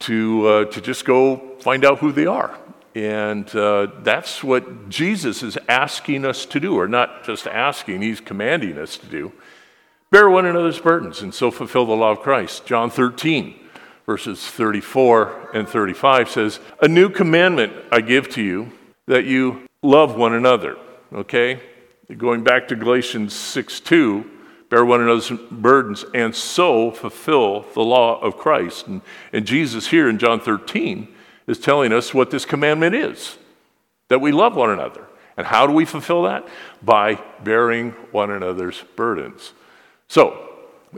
to, 0.00 0.46
uh, 0.46 0.64
to 0.66 0.82
just 0.82 1.06
go 1.06 1.56
find 1.60 1.82
out 1.86 2.00
who 2.00 2.12
they 2.12 2.26
are. 2.26 2.58
And 2.94 3.48
uh, 3.56 3.86
that's 4.02 4.44
what 4.44 4.90
Jesus 4.90 5.42
is 5.42 5.56
asking 5.66 6.26
us 6.26 6.44
to 6.46 6.60
do, 6.60 6.78
or 6.78 6.86
not 6.86 7.24
just 7.24 7.46
asking, 7.46 8.02
he's 8.02 8.20
commanding 8.20 8.76
us 8.76 8.98
to 8.98 9.06
do. 9.06 9.32
Bear 10.10 10.30
one 10.30 10.46
another's 10.46 10.78
burdens 10.78 11.22
and 11.22 11.34
so 11.34 11.50
fulfill 11.50 11.86
the 11.86 11.94
law 11.94 12.12
of 12.12 12.20
Christ. 12.20 12.66
John 12.66 12.90
13, 12.90 13.58
verses 14.06 14.46
34 14.46 15.50
and 15.54 15.68
35 15.68 16.30
says, 16.30 16.60
A 16.80 16.88
new 16.88 17.08
commandment 17.08 17.72
I 17.90 18.00
give 18.00 18.28
to 18.30 18.42
you, 18.42 18.72
that 19.06 19.24
you 19.24 19.66
love 19.82 20.16
one 20.16 20.34
another, 20.34 20.76
okay? 21.12 21.60
Going 22.16 22.44
back 22.44 22.68
to 22.68 22.76
Galatians 22.76 23.34
6 23.34 23.80
2, 23.80 24.30
bear 24.70 24.84
one 24.84 25.00
another's 25.00 25.30
burdens, 25.50 26.04
and 26.14 26.34
so 26.34 26.90
fulfill 26.90 27.62
the 27.74 27.82
law 27.82 28.20
of 28.20 28.36
Christ. 28.36 28.86
And, 28.86 29.02
and 29.32 29.46
Jesus 29.46 29.88
here 29.88 30.08
in 30.08 30.18
John 30.18 30.40
13 30.40 31.08
is 31.46 31.58
telling 31.58 31.92
us 31.92 32.14
what 32.14 32.30
this 32.30 32.44
commandment 32.44 32.94
is 32.94 33.38
that 34.08 34.20
we 34.20 34.32
love 34.32 34.54
one 34.54 34.70
another. 34.70 35.06
And 35.36 35.46
how 35.46 35.66
do 35.66 35.72
we 35.72 35.84
fulfill 35.84 36.22
that? 36.22 36.46
By 36.82 37.20
bearing 37.42 37.90
one 38.12 38.30
another's 38.30 38.84
burdens. 38.94 39.52
So, 40.08 40.48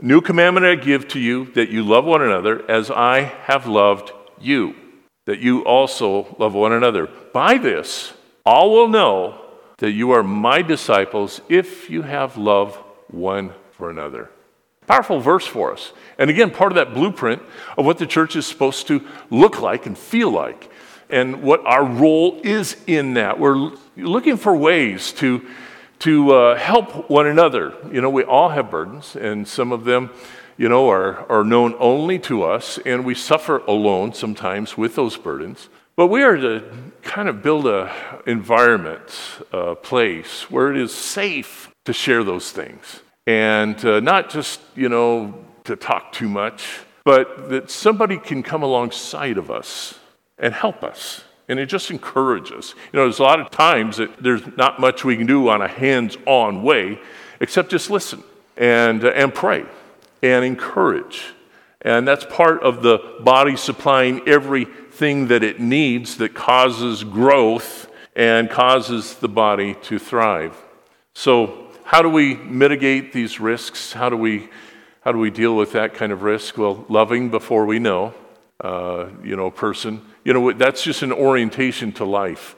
new 0.01 0.21
commandment 0.21 0.65
I 0.65 0.75
give 0.75 1.07
to 1.09 1.19
you 1.19 1.45
that 1.53 1.69
you 1.69 1.83
love 1.83 2.05
one 2.05 2.21
another 2.21 2.69
as 2.69 2.91
I 2.91 3.21
have 3.21 3.67
loved 3.67 4.11
you, 4.39 4.75
that 5.25 5.39
you 5.39 5.63
also 5.65 6.35
love 6.39 6.53
one 6.53 6.73
another. 6.73 7.07
By 7.33 7.57
this, 7.57 8.13
all 8.45 8.71
will 8.71 8.87
know 8.87 9.41
that 9.77 9.91
you 9.91 10.11
are 10.11 10.23
my 10.23 10.61
disciples 10.61 11.41
if 11.49 11.89
you 11.89 12.01
have 12.01 12.37
love 12.37 12.75
one 13.09 13.53
for 13.71 13.89
another. 13.89 14.29
Powerful 14.87 15.19
verse 15.19 15.45
for 15.45 15.73
us. 15.73 15.91
And 16.17 16.29
again, 16.29 16.49
part 16.49 16.71
of 16.71 16.77
that 16.77 16.93
blueprint 16.93 17.41
of 17.77 17.85
what 17.85 17.97
the 17.97 18.07
church 18.07 18.35
is 18.35 18.47
supposed 18.47 18.87
to 18.87 19.05
look 19.29 19.61
like 19.61 19.85
and 19.85 19.97
feel 19.97 20.31
like, 20.31 20.71
and 21.09 21.43
what 21.43 21.65
our 21.65 21.85
role 21.85 22.39
is 22.43 22.77
in 22.87 23.15
that. 23.15 23.39
We're 23.39 23.71
looking 23.97 24.37
for 24.37 24.55
ways 24.55 25.11
to, 25.13 25.45
to 25.99 26.31
uh, 26.31 26.55
help 26.55 27.09
one 27.09 27.27
another. 27.27 27.73
You 27.91 28.01
know, 28.01 28.09
we 28.09 28.23
all 28.23 28.49
have 28.49 28.69
burdens, 28.69 29.15
and 29.15 29.47
some 29.47 29.71
of 29.71 29.83
them, 29.83 30.11
you 30.57 30.69
know, 30.69 30.89
are, 30.89 31.29
are 31.31 31.43
known 31.43 31.75
only 31.79 32.19
to 32.19 32.43
us, 32.43 32.79
and 32.85 33.05
we 33.05 33.15
suffer 33.15 33.57
alone 33.67 34.13
sometimes 34.13 34.77
with 34.77 34.95
those 34.95 35.17
burdens. 35.17 35.69
But 35.95 36.07
we 36.07 36.21
are 36.21 36.37
to 36.37 36.63
kind 37.01 37.27
of 37.27 37.41
build 37.41 37.65
an 37.65 37.89
environment, 38.27 39.01
a 39.51 39.75
place 39.75 40.49
where 40.51 40.71
it 40.71 40.77
is 40.77 40.93
safe 40.93 41.71
to 41.85 41.93
share 41.93 42.23
those 42.23 42.51
things. 42.51 43.01
And 43.25 43.83
uh, 43.83 43.99
not 43.99 44.29
just, 44.29 44.61
you 44.75 44.89
know, 44.89 45.33
to 45.63 45.75
talk 45.75 46.11
too 46.11 46.29
much, 46.29 46.81
but 47.03 47.49
that 47.49 47.71
somebody 47.71 48.17
can 48.17 48.43
come 48.43 48.61
alongside 48.61 49.37
of 49.37 49.49
us 49.49 49.97
and 50.37 50.53
help 50.53 50.83
us. 50.83 51.23
And 51.49 51.59
it 51.59 51.67
just 51.67 51.91
encourages. 51.91 52.75
You 52.91 52.97
know, 52.97 53.03
there's 53.03 53.19
a 53.19 53.23
lot 53.23 53.39
of 53.39 53.49
times 53.51 53.97
that 53.97 54.21
there's 54.21 54.45
not 54.57 54.79
much 54.79 55.05
we 55.05 55.15
can 55.15 55.27
do 55.27 55.47
on 55.47 55.61
a 55.61 55.67
hands 55.67 56.17
on 56.25 56.61
way 56.61 56.99
except 57.39 57.69
just 57.69 57.89
listen 57.89 58.23
and, 58.57 59.03
uh, 59.03 59.09
and 59.09 59.33
pray 59.33 59.65
and 60.21 60.43
encourage. 60.43 61.33
And 61.81 62.07
that's 62.07 62.25
part 62.25 62.61
of 62.63 62.81
the 62.81 62.99
body 63.21 63.55
supplying 63.55 64.27
everything 64.27 65.27
that 65.27 65.43
it 65.43 65.59
needs 65.59 66.17
that 66.17 66.33
causes 66.33 67.03
growth 67.03 67.89
and 68.15 68.49
causes 68.49 69.15
the 69.15 69.29
body 69.29 69.75
to 69.83 69.99
thrive. 69.99 70.57
So, 71.13 71.65
how 71.83 72.01
do 72.01 72.09
we 72.09 72.35
mitigate 72.35 73.13
these 73.13 73.39
risks? 73.39 73.93
How 73.93 74.09
do 74.09 74.17
we, 74.17 74.49
how 75.01 75.13
do 75.13 75.19
we 75.19 75.29
deal 75.29 75.55
with 75.55 75.71
that 75.71 75.93
kind 75.93 76.11
of 76.11 76.23
risk? 76.23 76.57
Well, 76.57 76.85
loving 76.89 77.29
before 77.29 77.65
we 77.65 77.79
know, 77.79 78.13
uh, 78.61 79.07
you 79.23 79.35
know, 79.35 79.51
person. 79.51 80.01
You 80.23 80.33
know, 80.33 80.51
that's 80.53 80.83
just 80.83 81.03
an 81.03 81.11
orientation 81.11 81.91
to 81.93 82.05
life. 82.05 82.55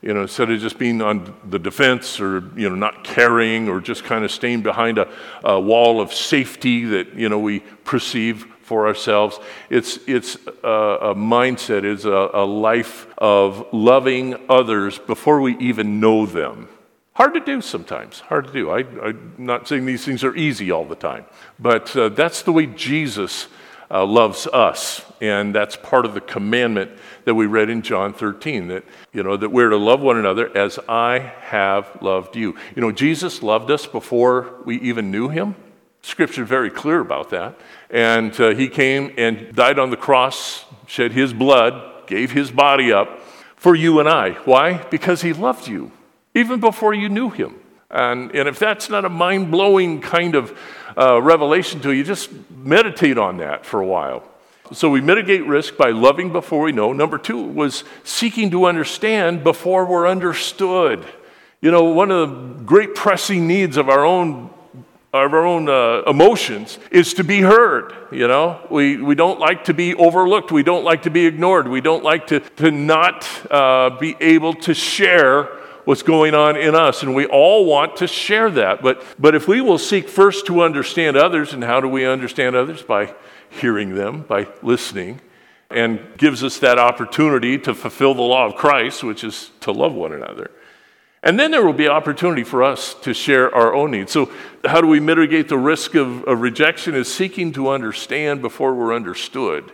You 0.00 0.14
know, 0.14 0.22
instead 0.22 0.50
of 0.50 0.60
just 0.60 0.78
being 0.78 1.02
on 1.02 1.34
the 1.48 1.58
defense 1.58 2.20
or, 2.20 2.44
you 2.54 2.68
know, 2.68 2.76
not 2.76 3.02
caring 3.02 3.68
or 3.68 3.80
just 3.80 4.04
kind 4.04 4.24
of 4.24 4.30
staying 4.30 4.62
behind 4.62 4.98
a, 4.98 5.08
a 5.42 5.58
wall 5.58 6.00
of 6.00 6.12
safety 6.12 6.84
that, 6.84 7.14
you 7.14 7.28
know, 7.28 7.38
we 7.40 7.60
perceive 7.60 8.46
for 8.68 8.86
ourselves. 8.86 9.40
It's, 9.70 9.98
it's 10.06 10.36
a, 10.62 10.68
a 10.68 11.14
mindset, 11.14 11.84
it's 11.84 12.04
a, 12.04 12.30
a 12.34 12.44
life 12.44 13.08
of 13.18 13.66
loving 13.72 14.36
others 14.48 14.98
before 14.98 15.40
we 15.40 15.56
even 15.56 15.98
know 15.98 16.26
them. 16.26 16.68
Hard 17.14 17.34
to 17.34 17.40
do 17.40 17.60
sometimes, 17.60 18.20
hard 18.20 18.46
to 18.46 18.52
do. 18.52 18.70
I, 18.70 18.80
am 18.80 19.34
not 19.38 19.66
saying 19.66 19.86
these 19.86 20.04
things 20.04 20.22
are 20.22 20.36
easy 20.36 20.70
all 20.70 20.84
the 20.84 20.94
time, 20.94 21.24
but 21.58 21.96
uh, 21.96 22.10
that's 22.10 22.42
the 22.42 22.52
way 22.52 22.66
Jesus 22.66 23.48
uh, 23.90 24.04
loves 24.04 24.46
us. 24.46 25.04
And 25.20 25.54
that's 25.54 25.76
part 25.76 26.04
of 26.04 26.14
the 26.14 26.20
commandment 26.20 26.90
that 27.24 27.34
we 27.34 27.46
read 27.46 27.70
in 27.70 27.82
John 27.82 28.12
13 28.12 28.68
that, 28.68 28.84
you 29.12 29.22
know, 29.22 29.36
that 29.36 29.50
we're 29.50 29.70
to 29.70 29.76
love 29.76 30.00
one 30.00 30.16
another 30.16 30.56
as 30.56 30.78
I 30.88 31.18
have 31.40 31.98
loved 32.00 32.36
you. 32.36 32.56
You 32.74 32.82
know, 32.82 32.92
Jesus 32.92 33.42
loved 33.42 33.70
us 33.70 33.86
before 33.86 34.54
we 34.64 34.78
even 34.80 35.10
knew 35.10 35.28
him. 35.28 35.54
Scripture 36.02 36.42
is 36.42 36.48
very 36.48 36.70
clear 36.70 37.00
about 37.00 37.30
that. 37.30 37.58
And 37.90 38.38
uh, 38.40 38.54
he 38.54 38.68
came 38.68 39.12
and 39.18 39.54
died 39.54 39.78
on 39.78 39.90
the 39.90 39.96
cross, 39.96 40.64
shed 40.86 41.12
his 41.12 41.32
blood, 41.32 42.06
gave 42.06 42.32
his 42.32 42.50
body 42.50 42.92
up 42.92 43.20
for 43.56 43.74
you 43.74 43.98
and 44.00 44.08
I. 44.08 44.32
Why? 44.44 44.84
Because 44.84 45.22
he 45.22 45.32
loved 45.32 45.66
you 45.66 45.90
even 46.34 46.60
before 46.60 46.94
you 46.94 47.08
knew 47.08 47.30
him. 47.30 47.56
And, 47.90 48.34
and 48.34 48.48
if 48.48 48.58
that's 48.58 48.90
not 48.90 49.04
a 49.04 49.08
mind 49.08 49.50
blowing 49.50 50.00
kind 50.00 50.34
of 50.34 50.56
uh, 50.98 51.22
revelation 51.22 51.80
to 51.80 51.92
you, 51.92 52.02
just 52.02 52.30
meditate 52.50 53.18
on 53.18 53.36
that 53.38 53.64
for 53.64 53.80
a 53.80 53.86
while. 53.86 54.24
So 54.72 54.90
we 54.90 55.00
mitigate 55.00 55.46
risk 55.46 55.76
by 55.76 55.90
loving 55.90 56.32
before 56.32 56.62
we 56.62 56.72
know. 56.72 56.92
Number 56.92 57.16
two 57.16 57.42
was 57.42 57.84
seeking 58.04 58.50
to 58.50 58.66
understand 58.66 59.42
before 59.42 59.86
we're 59.86 60.06
understood. 60.06 61.06
You 61.60 61.70
know, 61.70 61.84
one 61.84 62.10
of 62.10 62.30
the 62.30 62.64
great 62.64 62.94
pressing 62.94 63.46
needs 63.46 63.76
of 63.76 63.88
our 63.88 64.04
own 64.04 64.50
of 65.10 65.32
our 65.32 65.46
own 65.46 65.70
uh, 65.70 66.02
emotions 66.06 66.78
is 66.90 67.14
to 67.14 67.24
be 67.24 67.40
heard 67.40 67.94
you 68.12 68.28
know 68.28 68.60
we, 68.70 68.98
we 68.98 69.14
don't 69.14 69.40
like 69.40 69.64
to 69.64 69.72
be 69.72 69.94
overlooked 69.94 70.52
we 70.52 70.62
don't 70.62 70.84
like 70.84 71.04
to 71.04 71.10
be 71.10 71.24
ignored 71.24 71.66
we 71.66 71.80
don't 71.80 72.04
like 72.04 72.26
to, 72.26 72.40
to 72.40 72.70
not 72.70 73.26
uh, 73.50 73.88
be 73.98 74.14
able 74.20 74.52
to 74.52 74.74
share 74.74 75.48
what's 75.88 76.02
going 76.02 76.34
on 76.34 76.54
in 76.54 76.74
us. 76.74 77.02
And 77.02 77.14
we 77.14 77.24
all 77.24 77.64
want 77.64 77.96
to 77.96 78.06
share 78.06 78.50
that. 78.50 78.82
But, 78.82 79.02
but 79.18 79.34
if 79.34 79.48
we 79.48 79.62
will 79.62 79.78
seek 79.78 80.06
first 80.06 80.44
to 80.44 80.60
understand 80.60 81.16
others, 81.16 81.54
and 81.54 81.64
how 81.64 81.80
do 81.80 81.88
we 81.88 82.04
understand 82.04 82.54
others? 82.54 82.82
By 82.82 83.14
hearing 83.48 83.94
them, 83.94 84.20
by 84.20 84.48
listening, 84.60 85.22
and 85.70 85.98
gives 86.18 86.44
us 86.44 86.58
that 86.58 86.78
opportunity 86.78 87.56
to 87.60 87.74
fulfill 87.74 88.12
the 88.12 88.20
law 88.20 88.44
of 88.44 88.54
Christ, 88.54 89.02
which 89.02 89.24
is 89.24 89.50
to 89.60 89.72
love 89.72 89.94
one 89.94 90.12
another. 90.12 90.50
And 91.22 91.40
then 91.40 91.52
there 91.52 91.64
will 91.64 91.72
be 91.72 91.88
opportunity 91.88 92.44
for 92.44 92.62
us 92.62 92.92
to 92.96 93.14
share 93.14 93.52
our 93.54 93.74
own 93.74 93.92
needs. 93.92 94.12
So, 94.12 94.30
how 94.66 94.82
do 94.82 94.88
we 94.88 95.00
mitigate 95.00 95.48
the 95.48 95.56
risk 95.56 95.94
of, 95.94 96.22
of 96.24 96.42
rejection? 96.42 96.96
Is 96.96 97.10
seeking 97.10 97.50
to 97.54 97.70
understand 97.70 98.42
before 98.42 98.74
we're 98.74 98.94
understood. 98.94 99.72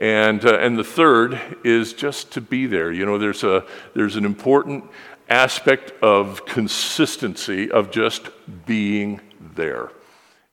And, 0.00 0.44
uh, 0.44 0.58
and 0.58 0.78
the 0.78 0.84
third 0.84 1.40
is 1.64 1.92
just 1.92 2.32
to 2.32 2.40
be 2.40 2.66
there. 2.66 2.92
You 2.92 3.04
know, 3.04 3.18
there's, 3.18 3.42
a, 3.42 3.64
there's 3.94 4.14
an 4.14 4.24
important 4.24 4.84
aspect 5.28 5.92
of 6.02 6.44
consistency 6.46 7.70
of 7.70 7.90
just 7.90 8.30
being 8.66 9.20
there. 9.40 9.90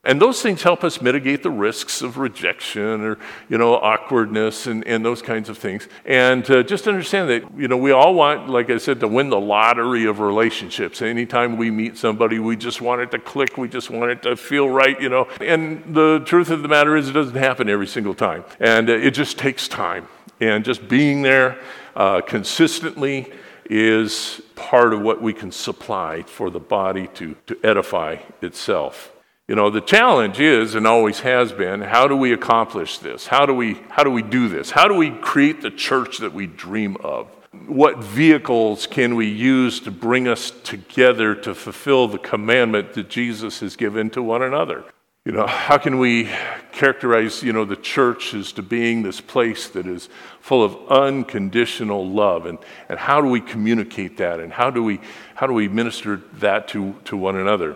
And 0.06 0.22
those 0.22 0.40
things 0.40 0.62
help 0.62 0.84
us 0.84 1.02
mitigate 1.02 1.42
the 1.42 1.50
risks 1.50 2.00
of 2.00 2.16
rejection 2.16 3.00
or, 3.00 3.18
you 3.48 3.58
know, 3.58 3.74
awkwardness 3.74 4.68
and, 4.68 4.86
and 4.86 5.04
those 5.04 5.20
kinds 5.20 5.48
of 5.48 5.58
things. 5.58 5.88
And 6.04 6.48
uh, 6.48 6.62
just 6.62 6.86
understand 6.86 7.28
that, 7.28 7.42
you 7.58 7.66
know, 7.66 7.76
we 7.76 7.90
all 7.90 8.14
want, 8.14 8.48
like 8.48 8.70
I 8.70 8.78
said, 8.78 9.00
to 9.00 9.08
win 9.08 9.30
the 9.30 9.40
lottery 9.40 10.04
of 10.04 10.20
relationships. 10.20 11.02
Anytime 11.02 11.56
we 11.56 11.72
meet 11.72 11.98
somebody, 11.98 12.38
we 12.38 12.54
just 12.54 12.80
want 12.80 13.00
it 13.00 13.10
to 13.10 13.18
click, 13.18 13.58
we 13.58 13.66
just 13.66 13.90
want 13.90 14.12
it 14.12 14.22
to 14.22 14.36
feel 14.36 14.70
right, 14.70 15.00
you 15.00 15.08
know. 15.08 15.26
And 15.40 15.82
the 15.92 16.22
truth 16.24 16.50
of 16.50 16.62
the 16.62 16.68
matter 16.68 16.96
is, 16.96 17.08
it 17.08 17.12
doesn't 17.12 17.34
happen 17.34 17.68
every 17.68 17.88
single 17.88 18.14
time. 18.14 18.44
And 18.60 18.88
uh, 18.88 18.92
it 18.92 19.10
just 19.10 19.38
takes 19.38 19.66
time. 19.66 20.06
And 20.38 20.64
just 20.64 20.86
being 20.86 21.22
there 21.22 21.58
uh, 21.96 22.20
consistently 22.20 23.32
is 23.70 24.40
part 24.54 24.92
of 24.92 25.00
what 25.00 25.22
we 25.22 25.32
can 25.32 25.52
supply 25.52 26.22
for 26.22 26.50
the 26.50 26.60
body 26.60 27.08
to, 27.14 27.36
to 27.46 27.58
edify 27.62 28.16
itself. 28.42 29.12
You 29.48 29.54
know, 29.54 29.70
the 29.70 29.80
challenge 29.80 30.40
is 30.40 30.74
and 30.74 30.86
always 30.86 31.20
has 31.20 31.52
been 31.52 31.80
how 31.80 32.08
do 32.08 32.16
we 32.16 32.32
accomplish 32.32 32.98
this? 32.98 33.28
How 33.28 33.46
do 33.46 33.54
we, 33.54 33.74
how 33.90 34.02
do, 34.02 34.10
we 34.10 34.22
do 34.22 34.48
this? 34.48 34.72
How 34.72 34.88
do 34.88 34.94
we 34.94 35.10
create 35.10 35.62
the 35.62 35.70
church 35.70 36.18
that 36.18 36.32
we 36.32 36.46
dream 36.46 36.96
of? 37.04 37.28
What 37.66 37.98
vehicles 37.98 38.86
can 38.86 39.14
we 39.14 39.28
use 39.28 39.78
to 39.80 39.90
bring 39.90 40.26
us 40.26 40.50
together 40.64 41.34
to 41.36 41.54
fulfill 41.54 42.08
the 42.08 42.18
commandment 42.18 42.94
that 42.94 43.08
Jesus 43.08 43.60
has 43.60 43.76
given 43.76 44.10
to 44.10 44.22
one 44.22 44.42
another? 44.42 44.84
You 45.26 45.32
know, 45.32 45.48
how 45.48 45.76
can 45.76 45.98
we 45.98 46.30
characterize, 46.70 47.42
you 47.42 47.52
know, 47.52 47.64
the 47.64 47.74
church 47.74 48.32
as 48.32 48.52
to 48.52 48.62
being 48.62 49.02
this 49.02 49.20
place 49.20 49.68
that 49.70 49.84
is 49.84 50.08
full 50.38 50.62
of 50.62 50.76
unconditional 50.88 52.08
love? 52.08 52.46
And, 52.46 52.60
and 52.88 52.96
how 52.96 53.20
do 53.20 53.26
we 53.26 53.40
communicate 53.40 54.18
that? 54.18 54.38
And 54.38 54.52
how 54.52 54.70
do 54.70 54.84
we, 54.84 55.00
how 55.34 55.48
do 55.48 55.52
we 55.52 55.66
minister 55.66 56.22
that 56.34 56.68
to, 56.68 56.94
to 57.06 57.16
one 57.16 57.34
another? 57.34 57.74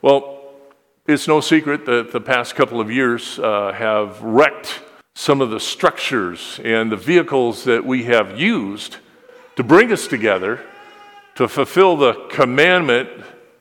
Well, 0.00 0.54
it's 1.06 1.28
no 1.28 1.42
secret 1.42 1.84
that 1.84 2.12
the 2.12 2.20
past 2.22 2.54
couple 2.54 2.80
of 2.80 2.90
years 2.90 3.38
uh, 3.38 3.72
have 3.72 4.18
wrecked 4.22 4.80
some 5.14 5.42
of 5.42 5.50
the 5.50 5.60
structures 5.60 6.60
and 6.64 6.90
the 6.90 6.96
vehicles 6.96 7.64
that 7.64 7.84
we 7.84 8.04
have 8.04 8.40
used 8.40 8.96
to 9.56 9.62
bring 9.62 9.92
us 9.92 10.06
together 10.06 10.62
to 11.34 11.46
fulfill 11.46 11.98
the 11.98 12.14
commandment 12.30 13.10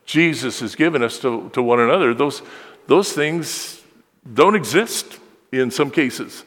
Jesus 0.05 0.61
has 0.61 0.73
given 0.73 1.03
us 1.03 1.19
to, 1.19 1.49
to 1.49 1.61
one 1.61 1.79
another. 1.79 2.15
Those, 2.15 2.41
those 2.89 3.13
things 3.13 3.81
don't 4.33 4.55
exist 4.55 5.19
in 5.51 5.69
some 5.69 5.91
cases. 5.91 6.43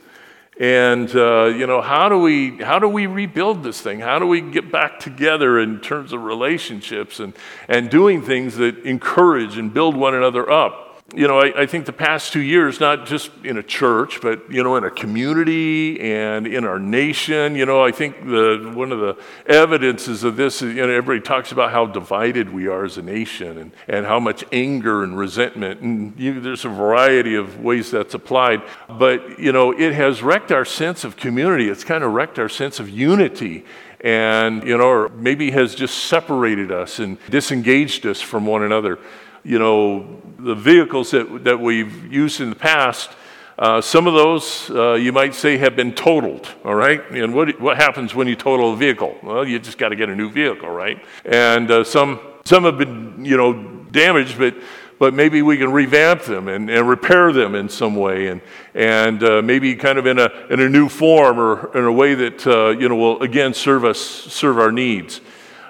And 0.61 1.09
uh, 1.15 1.45
you 1.47 1.67
know, 1.67 1.81
how 1.81 2.09
do 2.09 2.19
we 2.19 2.59
how 2.59 2.79
do 2.79 2.89
we 2.89 3.07
rebuild 3.07 3.63
this 3.63 3.81
thing? 3.81 4.01
How 4.01 4.19
do 4.19 4.27
we 4.27 4.41
get 4.41 4.71
back 4.71 4.99
together 4.99 5.59
in 5.61 5.81
terms 5.81 6.13
of 6.13 6.23
relationships 6.23 7.21
and 7.21 7.33
and 7.69 7.89
doing 7.89 8.23
things 8.23 8.57
that 8.57 8.79
encourage 8.81 9.57
and 9.57 9.73
build 9.73 9.97
one 9.97 10.15
another 10.15 10.51
up? 10.51 10.92
You 11.15 11.29
know, 11.29 11.39
I, 11.39 11.63
I, 11.63 11.67
think 11.67 11.85
the 11.85 11.93
past 11.93 12.33
two 12.33 12.41
years, 12.41 12.81
not 12.81 13.07
just 13.07 13.31
in 13.45 13.59
a 13.59 13.63
church, 13.63 14.21
but, 14.23 14.51
you 14.51 14.63
know, 14.63 14.77
in 14.77 14.85
a 14.85 14.91
community 14.91 16.01
and 16.01 16.47
in 16.47 16.65
our 16.65 16.79
nation, 16.79 17.55
you 17.55 17.67
know, 17.67 17.85
I 17.85 17.91
think 17.91 18.25
the, 18.25 18.73
one 18.75 18.93
of 18.93 19.01
the 19.01 19.17
evidences 19.47 20.25
of 20.25 20.37
this 20.37 20.63
is, 20.63 20.75
you 20.75 20.87
know, 20.87 20.93
everybody 20.93 21.21
talks 21.21 21.53
about 21.53 21.71
how 21.71 21.87
divided 21.87 22.51
we 22.51 22.67
are 22.67 22.85
as 22.85 22.97
a 22.97 23.03
nation 23.03 23.59
and, 23.59 23.73
and 23.89 24.07
how 24.07 24.21
much 24.21 24.45
anger 24.53 25.05
and 25.05 25.19
resentment, 25.19 25.81
and 25.83 26.19
you, 26.19 26.41
there's 26.41 26.65
a 26.65 26.71
variety 26.71 27.35
of 27.35 27.61
ways 27.61 27.91
that's 27.91 28.15
applied. 28.15 28.63
But, 28.89 29.39
you 29.39 29.53
know, 29.53 29.73
it 29.73 29.93
has 29.93 30.23
wrecked 30.23 30.51
our 30.51 30.65
sense 30.65 31.05
of 31.05 31.17
community. 31.17 31.69
It's 31.69 31.85
kind 31.85 32.05
of 32.05 32.13
wrecked 32.13 32.39
our 32.39 32.49
sense 32.49 32.81
of 32.81 32.89
unity 32.89 33.67
and, 34.01 34.65
you 34.65 34.77
know, 34.79 34.89
or 34.89 35.09
maybe 35.11 35.51
has 35.51 35.75
just 35.75 36.05
separated 36.05 36.73
us 36.73 36.99
and 36.99 37.19
disengaged 37.29 38.07
us 38.07 38.21
from 38.21 38.47
one 38.47 38.63
another 38.63 38.99
you 39.45 39.59
know, 39.59 40.21
the 40.39 40.55
vehicles 40.55 41.11
that, 41.11 41.45
that 41.45 41.59
we've 41.59 42.13
used 42.13 42.41
in 42.41 42.51
the 42.51 42.57
past, 42.57 43.11
uh, 43.59 43.81
some 43.81 44.07
of 44.07 44.15
those 44.15 44.71
uh, 44.71 44.95
you 44.95 45.13
might 45.13 45.35
say 45.35 45.57
have 45.57 45.77
been 45.77 45.93
totaled, 45.95 46.49
all 46.65 46.75
right? 46.75 47.01
And 47.11 47.35
what, 47.35 47.61
what 47.61 47.77
happens 47.77 48.15
when 48.15 48.27
you 48.27 48.35
total 48.35 48.73
a 48.73 48.77
vehicle? 48.77 49.17
Well, 49.23 49.47
you 49.47 49.59
just 49.59 49.79
got 49.79 49.91
to 49.91 49.97
get 49.97 50.09
a 50.09 50.17
new 50.17 50.31
vehicle, 50.31 50.69
right? 50.69 51.05
And 51.25 51.71
uh, 51.71 51.85
some, 51.85 52.21
some 52.45 52.65
have 52.65 52.79
been, 52.79 53.25
you 53.25 53.37
know, 53.37 53.53
damaged, 53.91 54.39
but, 54.39 54.55
but 54.99 55.13
maybe 55.13 55.43
we 55.43 55.59
can 55.59 55.71
revamp 55.71 56.23
them 56.23 56.49
and, 56.49 56.71
and 56.71 56.89
repair 56.89 57.33
them 57.33 57.55
in 57.55 57.69
some 57.69 57.95
way 57.95 58.29
and, 58.29 58.41
and 58.75 59.23
uh, 59.23 59.43
maybe 59.43 59.77
kind 59.77 59.99
of 59.99 60.07
in 60.07 60.19
a, 60.19 60.31
in 60.49 60.61
a 60.61 60.69
new 60.69 60.89
form 60.89 61.39
or 61.39 61.77
in 61.77 61.85
a 61.85 61.93
way 61.93 62.15
that, 62.15 62.47
uh, 62.47 62.71
you 62.71 62.89
know, 62.89 62.97
will 62.97 63.23
again 63.23 63.53
serve 63.53 63.85
us, 63.85 64.01
serve 64.01 64.59
our 64.59 64.73
needs. 64.73 65.21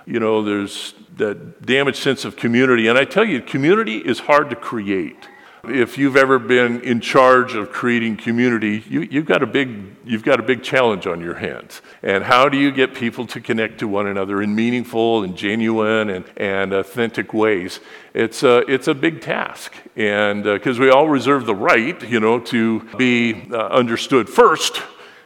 You 0.07 0.21
know, 0.21 0.43
there's 0.43 0.95
that 1.17 1.65
damaged 1.65 1.99
sense 1.99 2.25
of 2.25 2.37
community. 2.37 2.89
And 2.89 2.99
I 2.99 3.05
tell 3.05 3.25
you, 3.25 3.41
community 3.41 3.99
is 3.99 4.21
hard 4.21 4.51
to 4.51 4.57
create. 4.57 5.29
If 5.65 5.97
you've 5.97 6.17
ever 6.17 6.41
been 6.41 6.81
in 6.81 7.01
charge 7.01 7.55
of 7.55 7.71
creating 7.71 8.17
community, 8.17 8.83
you, 8.89 9.07
have 9.13 9.27
got 9.27 9.45
a 9.45 9.47
big, 9.47 9.95
you've 10.05 10.25
got 10.25 10.41
a 10.41 10.43
big 10.43 10.65
challenge 10.65 11.07
on 11.07 11.21
your 11.21 11.35
hands. 11.35 11.83
And 12.03 12.25
how 12.25 12.49
do 12.49 12.59
you 12.59 12.73
get 12.73 12.95
people 12.95 13.29
to 13.29 13.41
connect 13.41 13.79
to 13.79 13.87
one 13.87 14.09
another 14.09 14.43
in 14.43 14.57
meaningful 14.57 15.23
and 15.23 15.37
genuine 15.37 16.11
and, 16.11 16.25
and 16.37 16.73
authentic 16.73 17.33
ways? 17.33 17.79
It's 18.13 18.43
a, 18.43 18.69
it's 18.69 18.89
a 18.89 18.95
big 18.95 19.21
task. 19.21 19.73
And 19.95 20.43
because 20.43 20.81
uh, 20.81 20.83
we 20.83 20.91
all 20.91 21.09
reserve 21.09 21.47
the 21.47 21.55
right, 21.55 22.03
you 22.11 22.19
know, 22.19 22.41
to 22.41 22.81
be 22.97 23.49
uh, 23.53 23.69
understood 23.69 24.29
first 24.29 24.83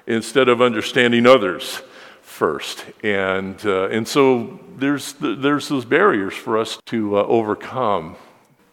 instead 0.07 0.51
of 0.51 0.61
understanding 0.61 1.27
others 1.27 1.81
first. 2.37 2.85
And, 3.03 3.59
uh, 3.65 3.89
and 3.89 4.07
so 4.07 4.61
there's, 4.77 5.15
there's 5.15 5.69
those 5.69 5.87
barriers 5.87 6.35
for 6.35 6.59
us 6.59 6.79
to 6.87 7.19
uh, 7.19 7.23
overcome. 7.23 8.17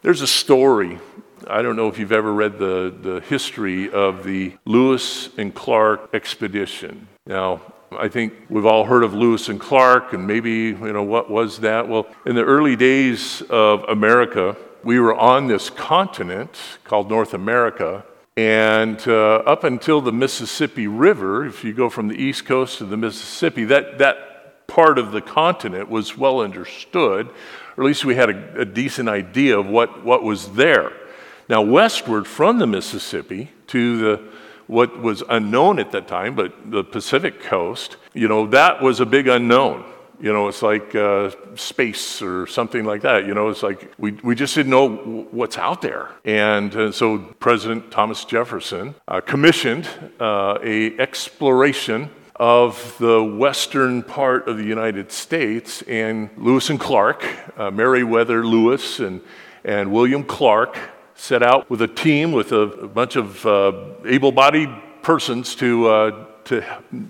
There's 0.02 0.22
a 0.22 0.28
story. 0.28 1.00
I 1.48 1.62
don't 1.62 1.78
know 1.78 1.88
if 1.88 1.98
you've 1.98 2.12
ever 2.12 2.34
read 2.34 2.60
the, 2.60 2.94
the 3.02 3.22
history 3.22 3.90
of 3.90 4.26
the 4.26 4.54
Lewis 4.66 5.30
and 5.38 5.56
Clark 5.56 6.10
expedition. 6.14 7.08
Now, 7.26 7.62
I 7.98 8.10
think 8.10 8.34
we've 8.50 8.66
all 8.66 8.84
heard 8.84 9.04
of 9.04 9.14
Lewis 9.14 9.48
and 9.48 9.60
Clark, 9.60 10.12
and 10.12 10.28
maybe, 10.28 10.52
you 10.52 10.94
know, 10.94 11.04
what 11.04 11.30
was 11.30 11.60
that? 11.60 11.88
Well, 11.88 12.08
in 12.26 12.36
the 12.36 12.44
early 12.44 12.76
days 12.76 13.42
of 13.50 13.84
America, 13.86 14.58
we 14.84 15.00
were 15.00 15.16
on 15.16 15.48
this 15.48 15.70
continent 15.70 16.60
called 16.84 17.10
North 17.10 17.34
America, 17.34 18.04
and 18.36 19.00
uh, 19.08 19.36
up 19.46 19.64
until 19.64 20.02
the 20.02 20.12
Mississippi 20.12 20.88
River, 20.88 21.46
if 21.46 21.64
you 21.64 21.74
go 21.74 21.90
from 21.90 22.08
the 22.08 22.16
East 22.16 22.46
Coast 22.46 22.80
to 22.80 22.86
the 22.86 22.98
Mississippi, 22.98 23.66
that, 23.66 24.00
that 24.00 24.68
part 24.68 24.98
of 24.98 25.12
the 25.12 25.22
continent 25.22 25.90
was 25.90 26.18
well 26.18 26.40
understood, 26.40 27.28
or 27.78 27.84
at 27.84 27.88
least 27.88 28.06
we 28.06 28.16
had 28.16 28.30
a, 28.30 28.62
a 28.62 28.66
decent 28.66 29.08
idea 29.08 29.58
of 29.58 29.68
what, 29.68 30.04
what 30.04 30.24
was 30.24 30.54
there. 30.54 30.92
Now, 31.48 31.62
westward 31.62 32.26
from 32.26 32.58
the 32.58 32.68
Mississippi 32.68 33.52
to 33.68 33.98
the 33.98 34.34
what 34.68 35.02
was 35.02 35.24
unknown 35.30 35.78
at 35.80 35.92
that 35.92 36.08
time, 36.08 36.36
but 36.36 36.72
the 36.72 36.84
Pacific 36.84 37.42
coast, 37.42 37.98
you 38.14 38.28
know, 38.28 38.48
that 38.48 38.82
was 38.82 39.00
a 39.00 39.06
big 39.06 39.28
unknown. 39.28 39.84
You 40.22 40.32
know, 40.32 40.48
it's 40.48 40.62
like 40.62 40.96
uh, 40.96 41.32
space 41.56 42.22
or 42.22 42.48
something 42.48 42.86
like 42.86 43.02
that. 43.02 43.26
You 43.26 43.34
know, 43.34 43.50
it's 43.50 43.64
like 43.64 43.92
we, 43.98 44.12
we 44.24 44.36
just 44.36 44.56
didn't 44.56 44.72
know 44.72 44.90
what's 45.32 45.58
out 45.58 45.82
there. 45.82 46.10
And 46.24 46.76
uh, 46.76 46.92
so 46.92 47.18
President 47.40 47.92
Thomas 47.92 48.24
Jefferson 48.24 48.96
uh, 49.08 49.22
commissioned 49.22 49.88
uh, 50.20 50.60
a 50.64 50.98
exploration 50.98 52.10
of 52.36 52.96
the 53.00 53.24
western 53.24 54.02
part 54.02 54.48
of 54.48 54.58
the 54.58 54.64
United 54.64 55.12
States, 55.12 55.82
and 55.84 56.30
Lewis 56.38 56.70
and 56.70 56.80
Clark, 56.80 57.26
uh, 57.58 57.70
Meriwether 57.70 58.46
Lewis 58.46 59.00
and, 59.00 59.22
and 59.64 59.92
William 59.92 60.24
Clark, 60.24 60.78
set 61.16 61.44
out 61.44 61.70
with 61.70 61.82
a 61.82 61.88
team 61.88 62.32
with 62.32 62.52
a, 62.52 62.62
a 62.62 62.88
bunch 62.88 63.16
of 63.16 63.46
uh, 63.46 63.72
able 64.06 64.32
bodied 64.32 64.70
persons 65.04 65.54
to, 65.56 66.26
to 66.46 66.64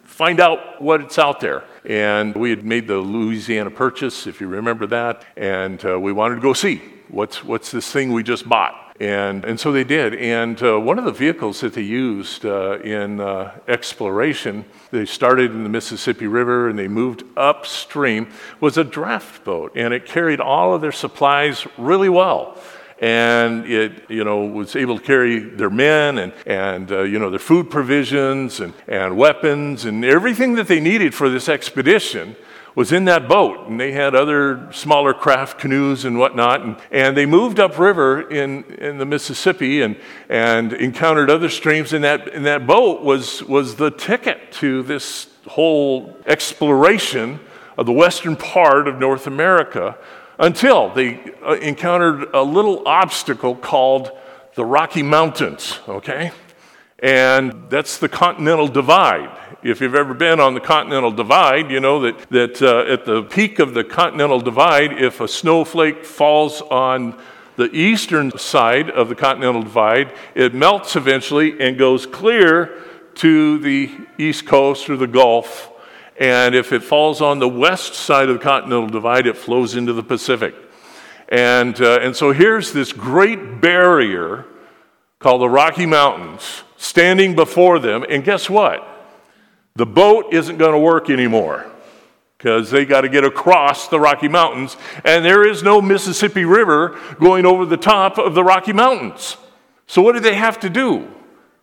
find 0.04 0.40
out 0.40 0.82
what's 0.82 1.18
out 1.18 1.40
there. 1.40 1.64
And 1.86 2.36
we 2.36 2.50
had 2.50 2.64
made 2.64 2.88
the 2.88 2.98
Louisiana 2.98 3.72
purchase, 3.72 4.28
if 4.28 4.40
you 4.40 4.48
remember 4.48 4.88
that, 4.88 5.26
and 5.36 5.84
uh, 5.86 6.00
we 6.00 6.14
wanted 6.14 6.36
to 6.36 6.42
go 6.42 6.54
see 6.54 6.82
what's, 7.10 7.44
what's 7.44 7.72
this 7.72 7.92
thing 7.92 8.12
we 8.14 8.24
just 8.24 8.48
bought. 8.48 8.96
And, 9.00 9.44
and 9.44 9.60
so 9.60 9.72
they 9.72 9.84
did. 9.84 10.16
And 10.16 10.62
uh, 10.62 10.80
one 10.80 11.00
of 11.00 11.06
the 11.06 11.12
vehicles 11.12 11.62
that 11.62 11.74
they 11.74 11.82
used 11.82 12.46
uh, 12.46 12.80
in 12.80 13.20
uh, 13.20 13.58
exploration, 13.68 14.66
they 14.92 15.06
started 15.06 15.52
in 15.52 15.64
the 15.64 15.70
Mississippi 15.70 16.28
River 16.28 16.70
and 16.70 16.78
they 16.78 16.88
moved 16.88 17.24
upstream, 17.36 18.32
was 18.60 18.78
a 18.78 18.84
draft 18.84 19.44
boat. 19.44 19.74
And 19.76 19.94
it 19.94 20.06
carried 20.06 20.40
all 20.40 20.74
of 20.76 20.82
their 20.82 20.92
supplies 20.92 21.68
really 21.78 22.10
well 22.10 22.58
and 23.04 23.66
it 23.66 24.10
you 24.10 24.24
know 24.24 24.46
was 24.46 24.78
able 24.78 24.98
to 24.98 25.04
carry 25.04 25.38
their 25.38 25.70
men 25.70 26.18
and, 26.18 26.34
and 26.46 26.90
uh, 26.90 27.02
you 27.02 27.20
know 27.20 27.30
their 27.30 27.38
food 27.38 27.70
provisions 27.70 28.62
and, 28.62 28.74
and 28.88 29.18
weapons 29.18 29.84
and 29.84 30.06
everything 30.06 30.56
that 30.56 30.68
they 30.68 30.80
needed 30.80 31.14
for 31.14 31.30
this 31.30 31.50
expedition 31.50 32.34
was 32.76 32.92
in 32.92 33.06
that 33.06 33.28
boat. 33.28 33.68
And 33.68 33.80
they 33.80 33.92
had 33.92 34.16
other 34.16 34.72
smaller 34.72 35.14
craft 35.14 35.60
canoes 35.60 36.06
and 36.06 36.18
whatnot. 36.18 36.62
And, 36.62 36.76
and 36.90 37.16
they 37.16 37.28
moved 37.28 37.60
upriver 37.60 38.28
in, 38.32 38.64
in 38.64 38.98
the 38.98 39.06
mississippi 39.06 39.84
and, 39.84 39.96
and 40.28 40.74
encountered 40.74 41.30
other 41.30 41.50
streams. 41.50 41.94
And 41.94 42.04
that, 42.04 42.34
and 42.34 42.48
that 42.48 42.66
boat 42.66 43.04
was, 43.04 43.44
was 43.44 43.76
the 43.76 43.92
ticket 43.92 44.52
to 44.54 44.82
this 44.82 45.28
whole 45.46 46.18
exploration 46.26 47.40
of 47.78 47.86
the 47.86 47.92
western 47.92 48.36
part 48.36 48.88
of 48.88 48.98
north 48.98 49.28
america 49.28 49.98
until 50.44 50.90
they 50.90 51.18
uh, 51.42 51.54
encountered 51.54 52.28
a 52.34 52.44
little 52.44 52.86
obstacle 52.86 53.56
called 53.56 54.12
the 54.56 54.66
Rocky 54.66 55.02
Mountains, 55.02 55.80
okay? 55.88 56.32
And 57.00 57.70
that's 57.70 57.98
the 57.98 58.10
Continental 58.10 58.68
Divide. 58.68 59.40
If 59.64 59.80
you've 59.80 59.96
ever 59.96 60.14
been 60.14 60.42
on 60.42 60.54
the 60.54 60.60
Continental 60.60 61.12
Divide, 61.12 61.72
you 61.72 61.80
know 61.80 62.02
that, 62.02 62.30
that 62.30 62.62
uh, 62.62 62.92
at 62.92 63.06
the 63.06 63.24
peak 63.24 63.60
of 63.60 63.74
the 63.74 63.86
Continental 63.86 64.42
Divide, 64.42 65.02
if 65.02 65.22
a 65.22 65.30
snowflake 65.30 66.06
falls 66.06 66.62
on 66.62 67.18
the 67.56 67.74
eastern 67.74 68.38
side 68.38 68.90
of 68.90 69.08
the 69.08 69.16
Continental 69.16 69.64
Divide, 69.64 70.14
it 70.36 70.54
melts 70.54 70.98
eventually 70.98 71.58
and 71.62 71.78
goes 71.78 72.06
clear 72.06 72.84
to 73.16 73.60
the 73.60 73.90
east 74.18 74.46
coast 74.46 74.90
or 74.90 74.98
the 74.98 75.08
Gulf 75.08 75.73
and 76.20 76.54
if 76.54 76.72
it 76.72 76.84
falls 76.84 77.22
on 77.22 77.40
the 77.40 77.50
west 77.50 77.96
side 77.96 78.30
of 78.30 78.38
the 78.38 78.44
Continental 78.44 78.88
Divide, 78.88 79.28
it 79.28 79.38
flows 79.38 79.76
into 79.76 79.94
the 79.94 80.04
Pacific. 80.04 80.56
And, 81.30 81.80
uh, 81.82 82.00
and 82.02 82.16
so 82.16 82.32
here's 82.32 82.74
this 82.74 82.94
great 82.94 83.60
barrier 83.60 84.46
called 85.20 85.42
the 85.42 85.50
Rocky 85.50 85.86
Mountains 85.86 86.64
standing 86.78 87.36
before 87.36 87.80
them. 87.80 88.06
And 88.08 88.24
guess 88.24 88.50
what? 88.50 88.88
The 89.76 89.86
boat 89.86 90.34
isn't 90.34 90.58
going 90.58 90.74
to 90.74 90.80
work 90.80 91.10
anymore 91.10 91.66
because 92.38 92.70
they 92.70 92.86
got 92.86 93.02
to 93.02 93.10
get 93.10 93.24
across 93.24 93.88
the 93.88 94.00
Rocky 94.00 94.28
Mountains. 94.28 94.78
And 95.04 95.26
there 95.26 95.48
is 95.48 95.64
no 95.64 95.82
Mississippi 95.82 96.46
River 96.46 97.00
going 97.20 97.46
over 97.46 97.66
the 97.66 97.78
top 97.78 98.20
of 98.20 98.36
the 98.36 98.44
Rocky 98.44 98.74
Mountains. 98.74 99.38
So 99.88 100.02
what 100.02 100.12
did 100.12 100.24
they 100.24 100.36
have 100.36 100.60
to 100.60 100.70
do? 100.70 101.10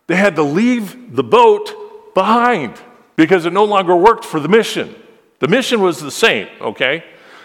They 0.09 0.17
had 0.17 0.35
to 0.37 0.43
leave 0.43 1.15
the 1.15 1.23
boat 1.23 2.15
behind 2.15 2.81
because 3.21 3.45
it 3.45 3.53
no 3.53 3.65
longer 3.65 3.95
worked 3.95 4.25
for 4.25 4.41
the 4.41 4.49
mission. 4.49 4.95
The 5.41 5.49
mission 5.49 5.83
was 5.83 6.01
the 6.01 6.11
same, 6.11 6.49
okay? 6.59 7.05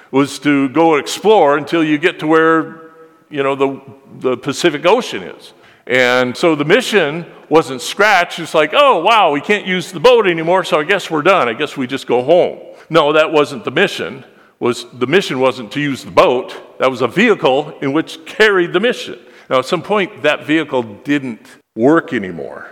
Was 0.10 0.40
to 0.40 0.70
go 0.70 0.96
explore 0.96 1.58
until 1.58 1.84
you 1.84 1.98
get 1.98 2.20
to 2.20 2.28
where, 2.28 2.92
you 3.30 3.44
know, 3.44 3.56
the, 3.56 3.82
the 4.20 4.38
Pacific 4.38 4.86
Ocean 4.86 5.24
is. 5.24 5.54
And 5.86 6.36
so 6.36 6.56
the 6.56 6.64
mission 6.64 7.26
wasn't 7.50 7.82
scratched. 7.82 8.40
It's 8.40 8.54
like, 8.54 8.72
oh, 8.74 9.02
wow, 9.02 9.32
we 9.32 9.42
can't 9.42 9.68
use 9.68 9.92
the 9.92 10.00
boat 10.00 10.28
anymore, 10.28 10.64
so 10.64 10.80
I 10.80 10.86
guess 10.86 11.12
we're 11.12 11.22
done. 11.22 11.50
I 11.50 11.54
guess 11.54 11.76
we 11.76 11.88
just 11.88 12.08
go 12.08 12.24
home. 12.24 12.60
No, 12.90 13.12
that 13.12 13.34
wasn't 13.34 13.66
the 13.66 13.72
mission. 13.72 14.24
Was 14.60 14.86
the 14.94 15.08
mission 15.08 15.40
wasn't 15.42 15.74
to 15.74 15.82
use 15.82 16.06
the 16.06 16.12
boat. 16.12 16.80
That 16.80 16.90
was 16.90 17.02
a 17.02 17.08
vehicle 17.08 17.78
in 17.82 17.92
which 17.92 18.26
carried 18.26 18.72
the 18.72 18.80
mission. 18.80 19.20
Now, 19.50 19.60
at 19.60 19.66
some 19.66 19.82
point, 19.82 20.24
that 20.24 20.46
vehicle 20.46 20.84
didn't 21.04 21.46
work 21.76 22.14
anymore. 22.14 22.66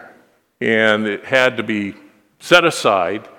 and 0.62 1.06
it 1.06 1.26
had 1.26 1.58
to 1.58 1.64
be 1.64 1.94
set 2.44 2.66
aside. 2.66 3.30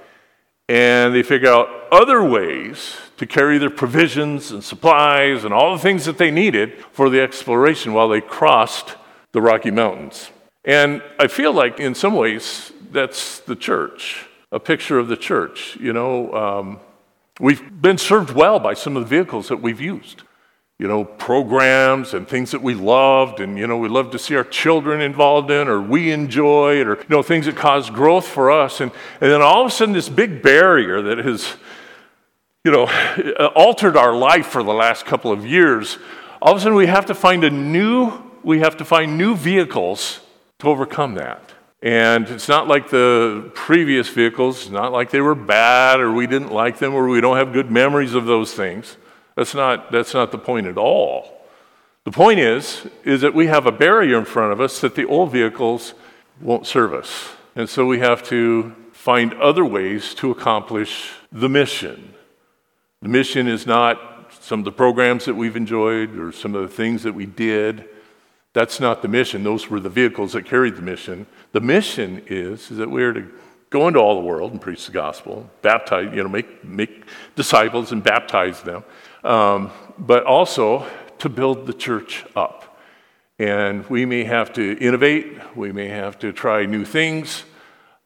And 0.66 1.14
they 1.14 1.22
figure 1.22 1.50
out 1.50 1.68
other 1.92 2.24
ways 2.24 2.96
to 3.18 3.26
carry 3.26 3.58
their 3.58 3.68
provisions 3.68 4.50
and 4.50 4.64
supplies 4.64 5.44
and 5.44 5.52
all 5.52 5.74
the 5.76 5.82
things 5.82 6.06
that 6.06 6.16
they 6.16 6.30
needed 6.30 6.82
for 6.90 7.10
the 7.10 7.20
exploration 7.20 7.92
while 7.92 8.08
they 8.08 8.22
crossed 8.22 8.96
the 9.32 9.42
Rocky 9.42 9.70
Mountains. 9.70 10.30
And 10.64 11.02
I 11.18 11.26
feel 11.26 11.52
like, 11.52 11.78
in 11.78 11.94
some 11.94 12.14
ways, 12.14 12.72
that's 12.90 13.40
the 13.40 13.54
church, 13.54 14.24
a 14.50 14.58
picture 14.58 14.98
of 14.98 15.08
the 15.08 15.18
church. 15.18 15.76
You 15.78 15.92
know, 15.92 16.32
um, 16.32 16.80
we've 17.38 17.82
been 17.82 17.98
served 17.98 18.30
well 18.30 18.58
by 18.58 18.72
some 18.72 18.96
of 18.96 19.02
the 19.02 19.08
vehicles 19.08 19.48
that 19.48 19.60
we've 19.60 19.82
used 19.82 20.22
you 20.78 20.88
know, 20.88 21.04
programs 21.04 22.14
and 22.14 22.26
things 22.26 22.50
that 22.50 22.60
we 22.60 22.74
loved 22.74 23.38
and, 23.38 23.56
you 23.56 23.66
know, 23.66 23.76
we 23.76 23.88
love 23.88 24.10
to 24.10 24.18
see 24.18 24.34
our 24.34 24.44
children 24.44 25.00
involved 25.00 25.50
in 25.50 25.68
or 25.68 25.80
we 25.80 26.10
enjoy 26.10 26.80
it 26.80 26.88
or, 26.88 26.96
you 26.96 27.04
know, 27.08 27.22
things 27.22 27.46
that 27.46 27.56
cause 27.56 27.90
growth 27.90 28.26
for 28.26 28.50
us. 28.50 28.80
And, 28.80 28.90
and 29.20 29.30
then 29.30 29.40
all 29.40 29.62
of 29.62 29.68
a 29.68 29.70
sudden, 29.70 29.94
this 29.94 30.08
big 30.08 30.42
barrier 30.42 31.00
that 31.02 31.18
has, 31.18 31.56
you 32.64 32.72
know, 32.72 32.86
altered 33.54 33.96
our 33.96 34.14
life 34.14 34.46
for 34.46 34.64
the 34.64 34.72
last 34.72 35.06
couple 35.06 35.30
of 35.30 35.46
years, 35.46 35.98
all 36.42 36.52
of 36.52 36.58
a 36.58 36.60
sudden 36.60 36.76
we 36.76 36.86
have 36.86 37.06
to 37.06 37.14
find 37.14 37.44
a 37.44 37.50
new, 37.50 38.12
we 38.42 38.58
have 38.58 38.76
to 38.78 38.84
find 38.84 39.16
new 39.16 39.36
vehicles 39.36 40.20
to 40.58 40.68
overcome 40.68 41.14
that. 41.14 41.52
And 41.82 42.28
it's 42.28 42.48
not 42.48 42.66
like 42.66 42.90
the 42.90 43.52
previous 43.54 44.08
vehicles, 44.08 44.70
not 44.70 44.90
like 44.90 45.10
they 45.10 45.20
were 45.20 45.34
bad 45.34 46.00
or 46.00 46.10
we 46.10 46.26
didn't 46.26 46.50
like 46.50 46.78
them 46.78 46.94
or 46.94 47.06
we 47.06 47.20
don't 47.20 47.36
have 47.36 47.52
good 47.52 47.70
memories 47.70 48.14
of 48.14 48.24
those 48.24 48.54
things. 48.54 48.96
That's 49.36 49.54
not, 49.54 49.90
that's 49.90 50.14
not 50.14 50.30
the 50.30 50.38
point 50.38 50.66
at 50.66 50.78
all. 50.78 51.44
The 52.04 52.10
point 52.10 52.38
is, 52.38 52.86
is 53.04 53.22
that 53.22 53.34
we 53.34 53.46
have 53.46 53.66
a 53.66 53.72
barrier 53.72 54.18
in 54.18 54.24
front 54.24 54.52
of 54.52 54.60
us 54.60 54.80
that 54.80 54.94
the 54.94 55.06
old 55.06 55.32
vehicles 55.32 55.94
won't 56.40 56.66
serve 56.66 56.92
us. 56.92 57.30
And 57.56 57.68
so 57.68 57.86
we 57.86 58.00
have 58.00 58.22
to 58.24 58.74
find 58.92 59.34
other 59.34 59.64
ways 59.64 60.14
to 60.16 60.30
accomplish 60.30 61.12
the 61.32 61.48
mission. 61.48 62.14
The 63.02 63.08
mission 63.08 63.48
is 63.48 63.66
not 63.66 64.32
some 64.40 64.60
of 64.60 64.64
the 64.64 64.72
programs 64.72 65.24
that 65.24 65.34
we've 65.34 65.56
enjoyed 65.56 66.18
or 66.18 66.32
some 66.32 66.54
of 66.54 66.62
the 66.62 66.74
things 66.74 67.02
that 67.04 67.14
we 67.14 67.26
did. 67.26 67.88
That's 68.52 68.80
not 68.80 69.02
the 69.02 69.08
mission. 69.08 69.42
Those 69.42 69.68
were 69.70 69.80
the 69.80 69.88
vehicles 69.88 70.32
that 70.32 70.44
carried 70.44 70.76
the 70.76 70.82
mission. 70.82 71.26
The 71.52 71.60
mission 71.60 72.22
is, 72.26 72.70
is 72.70 72.76
that 72.78 72.90
we 72.90 73.02
are 73.02 73.12
to 73.12 73.30
go 73.70 73.88
into 73.88 73.98
all 73.98 74.14
the 74.14 74.26
world 74.26 74.52
and 74.52 74.60
preach 74.60 74.86
the 74.86 74.92
gospel, 74.92 75.50
baptize, 75.62 76.14
you 76.14 76.22
know, 76.22 76.28
make, 76.28 76.64
make 76.64 77.04
disciples 77.34 77.92
and 77.92 78.02
baptize 78.02 78.62
them 78.62 78.84
um, 79.24 79.70
but 79.98 80.24
also 80.24 80.86
to 81.18 81.28
build 81.28 81.66
the 81.66 81.72
church 81.72 82.24
up. 82.36 82.78
And 83.38 83.88
we 83.90 84.06
may 84.06 84.24
have 84.24 84.52
to 84.52 84.78
innovate, 84.78 85.56
we 85.56 85.72
may 85.72 85.88
have 85.88 86.18
to 86.20 86.32
try 86.32 86.66
new 86.66 86.84
things 86.84 87.44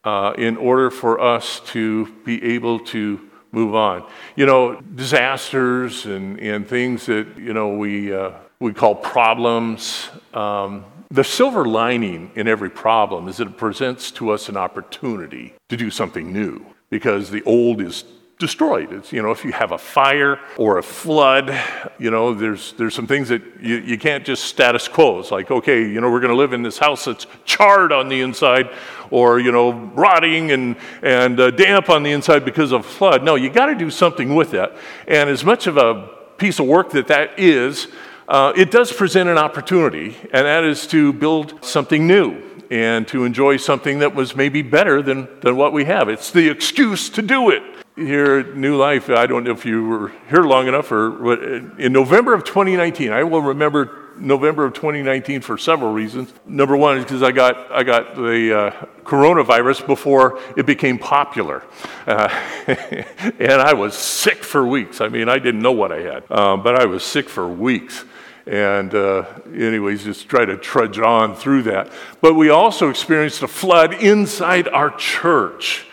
uh, 0.05 0.33
in 0.39 0.57
order 0.57 0.91
for 0.91 1.21
us 1.21 1.61
to 1.67 2.07
be 2.25 2.43
able 2.55 2.79
to 2.79 3.21
move 3.53 3.75
on. 3.75 4.07
You 4.37 4.47
know, 4.47 4.81
disasters 4.81 6.07
and, 6.07 6.39
and 6.41 6.67
things 6.67 7.07
that, 7.07 7.27
you 7.37 7.53
know, 7.53 7.71
we, 7.71 8.13
uh, 8.13 8.33
we 8.61 8.73
call 8.73 8.95
problems. 8.95 10.09
Um, 10.33 10.85
the 11.11 11.25
silver 11.25 11.65
lining 11.67 12.31
in 12.35 12.49
every 12.49 12.71
problem 12.71 13.29
is 13.29 13.39
that 13.39 13.49
it 13.49 13.57
presents 13.57 14.11
to 14.13 14.31
us 14.31 14.49
an 14.49 14.57
opportunity 14.57 15.55
to 15.69 15.77
do 15.77 15.91
something 15.91 16.33
new 16.33 16.65
because 16.91 17.31
the 17.31 17.43
old 17.45 17.81
is 17.81 18.05
destroyed. 18.39 18.93
It's, 18.93 19.13
you 19.13 19.21
know, 19.21 19.33
if 19.33 19.45
you 19.45 19.53
have 19.53 19.73
a 19.73 19.79
fire 19.79 20.39
or 20.57 20.79
a 20.79 20.83
flood, 20.83 21.53
you 21.99 22.11
know, 22.11 22.35
there's, 22.35 22.73
there's 22.75 22.95
some 22.95 23.07
things 23.07 23.29
that 23.31 23.43
you, 23.61 23.79
you 23.79 23.99
can't 23.99 24.25
just 24.25 24.45
status 24.45 24.87
quo. 24.87 25.19
It's 25.19 25.33
like, 25.33 25.51
okay, 25.51 25.81
you 25.81 26.01
know, 26.01 26.11
we're 26.11 26.21
going 26.21 26.31
to 26.31 26.37
live 26.37 26.53
in 26.53 26.63
this 26.63 26.79
house 26.79 27.05
that's 27.05 27.27
charred 27.45 27.93
on 27.93 28.09
the 28.09 28.21
inside 28.21 28.71
or, 29.11 29.41
you 29.41 29.51
know, 29.51 29.73
rotting 29.73 30.53
and, 30.53 30.77
and 31.03 31.41
uh, 31.41 31.51
damp 31.51 31.91
on 31.91 32.05
the 32.05 32.13
inside 32.13 32.45
because 32.45 32.71
of 32.71 32.87
flood. 32.87 33.25
No, 33.25 33.35
you 33.35 33.51
got 33.51 33.67
to 33.67 33.75
do 33.75 33.91
something 33.91 34.35
with 34.37 34.53
that. 34.53 34.77
And 35.09 35.29
as 35.29 35.45
much 35.45 35.67
of 35.67 35.77
a 35.77 36.09
piece 36.37 36.61
of 36.61 36.67
work 36.67 36.91
that 36.91 37.09
that 37.09 37.41
is, 37.41 37.89
uh, 38.29 38.53
it 38.55 38.71
does 38.71 38.93
present 38.93 39.29
an 39.29 39.39
opportunity, 39.39 40.15
and 40.33 40.47
that 40.47 40.63
is 40.63 40.87
to 40.89 41.13
build 41.15 41.65
something 41.65 42.07
new 42.07 42.43
and 42.71 43.09
to 43.09 43.25
enjoy 43.25 43.57
something 43.57 44.01
that 44.01 44.15
was 44.15 44.37
maybe 44.37 44.61
better 44.61 45.01
than, 45.01 45.27
than 45.41 45.57
what 45.57 45.73
we 45.73 45.87
have. 45.87 46.11
It's 46.11 46.31
the 46.31 46.51
excuse 46.51 47.09
to 47.09 47.23
do 47.23 47.49
it 47.49 47.63
here 47.99 48.39
at 48.39 48.57
New 48.57 48.77
Life, 48.77 49.11
I 49.11 49.27
don't 49.27 49.45
know 49.45 49.51
if 49.51 49.65
you 49.65 49.85
were 49.87 50.13
here 50.29 50.43
long 50.43 50.69
enough, 50.69 50.91
or 50.93 51.79
in 51.79 51.93
November 51.93 52.35
of 52.35 52.45
2019, 52.45 53.11
I 53.11 53.25
will 53.25 53.43
remember 53.43 54.09
November 54.17 54.65
of 54.65 54.75
2019 54.75 55.41
for 55.41 55.59
several 55.59 55.93
reasons. 55.93 56.33
Number 56.47 56.77
one 56.77 56.99
is 56.99 57.05
because 57.05 57.23
I 57.23 57.33
got, 57.33 57.71
I 57.71 57.83
got 57.83 58.15
the 58.15 58.59
uh, 58.59 58.87
coronavirus 59.05 59.87
before 59.87 60.41
it 60.57 60.67
became 60.67 60.99
popular. 60.99 61.65
Uh, 62.07 62.29
and 62.67 63.61
I 63.61 63.75
was 63.75 63.95
sick 63.95 64.45
for 64.45 64.67
weeks. 64.67 65.01
I 65.01 65.09
mean, 65.09 65.29
I 65.29 65.39
didn't 65.39 65.61
know 65.61 65.73
what 65.73 65.93
I 65.93 66.01
had, 66.01 66.31
um, 66.31 66.63
but 66.63 66.81
I 66.81 66.87
was 66.87 67.05
sick 67.05 67.29
for 67.29 67.49
weeks. 67.49 68.05
And, 68.47 68.95
uh, 68.95 69.27
anyways, 69.53 70.05
just 70.05 70.29
try 70.29 70.47
to 70.47 70.57
trudge 70.57 70.99
on 70.99 71.35
through 71.35 71.65
that. 71.65 71.93
But 72.23 72.35
we 72.35 72.49
also 72.49 72.89
experienced 72.89 73.43
a 73.43 73.49
flood 73.49 73.93
inside 73.95 74.69
our 74.69 74.91
church. 74.91 75.87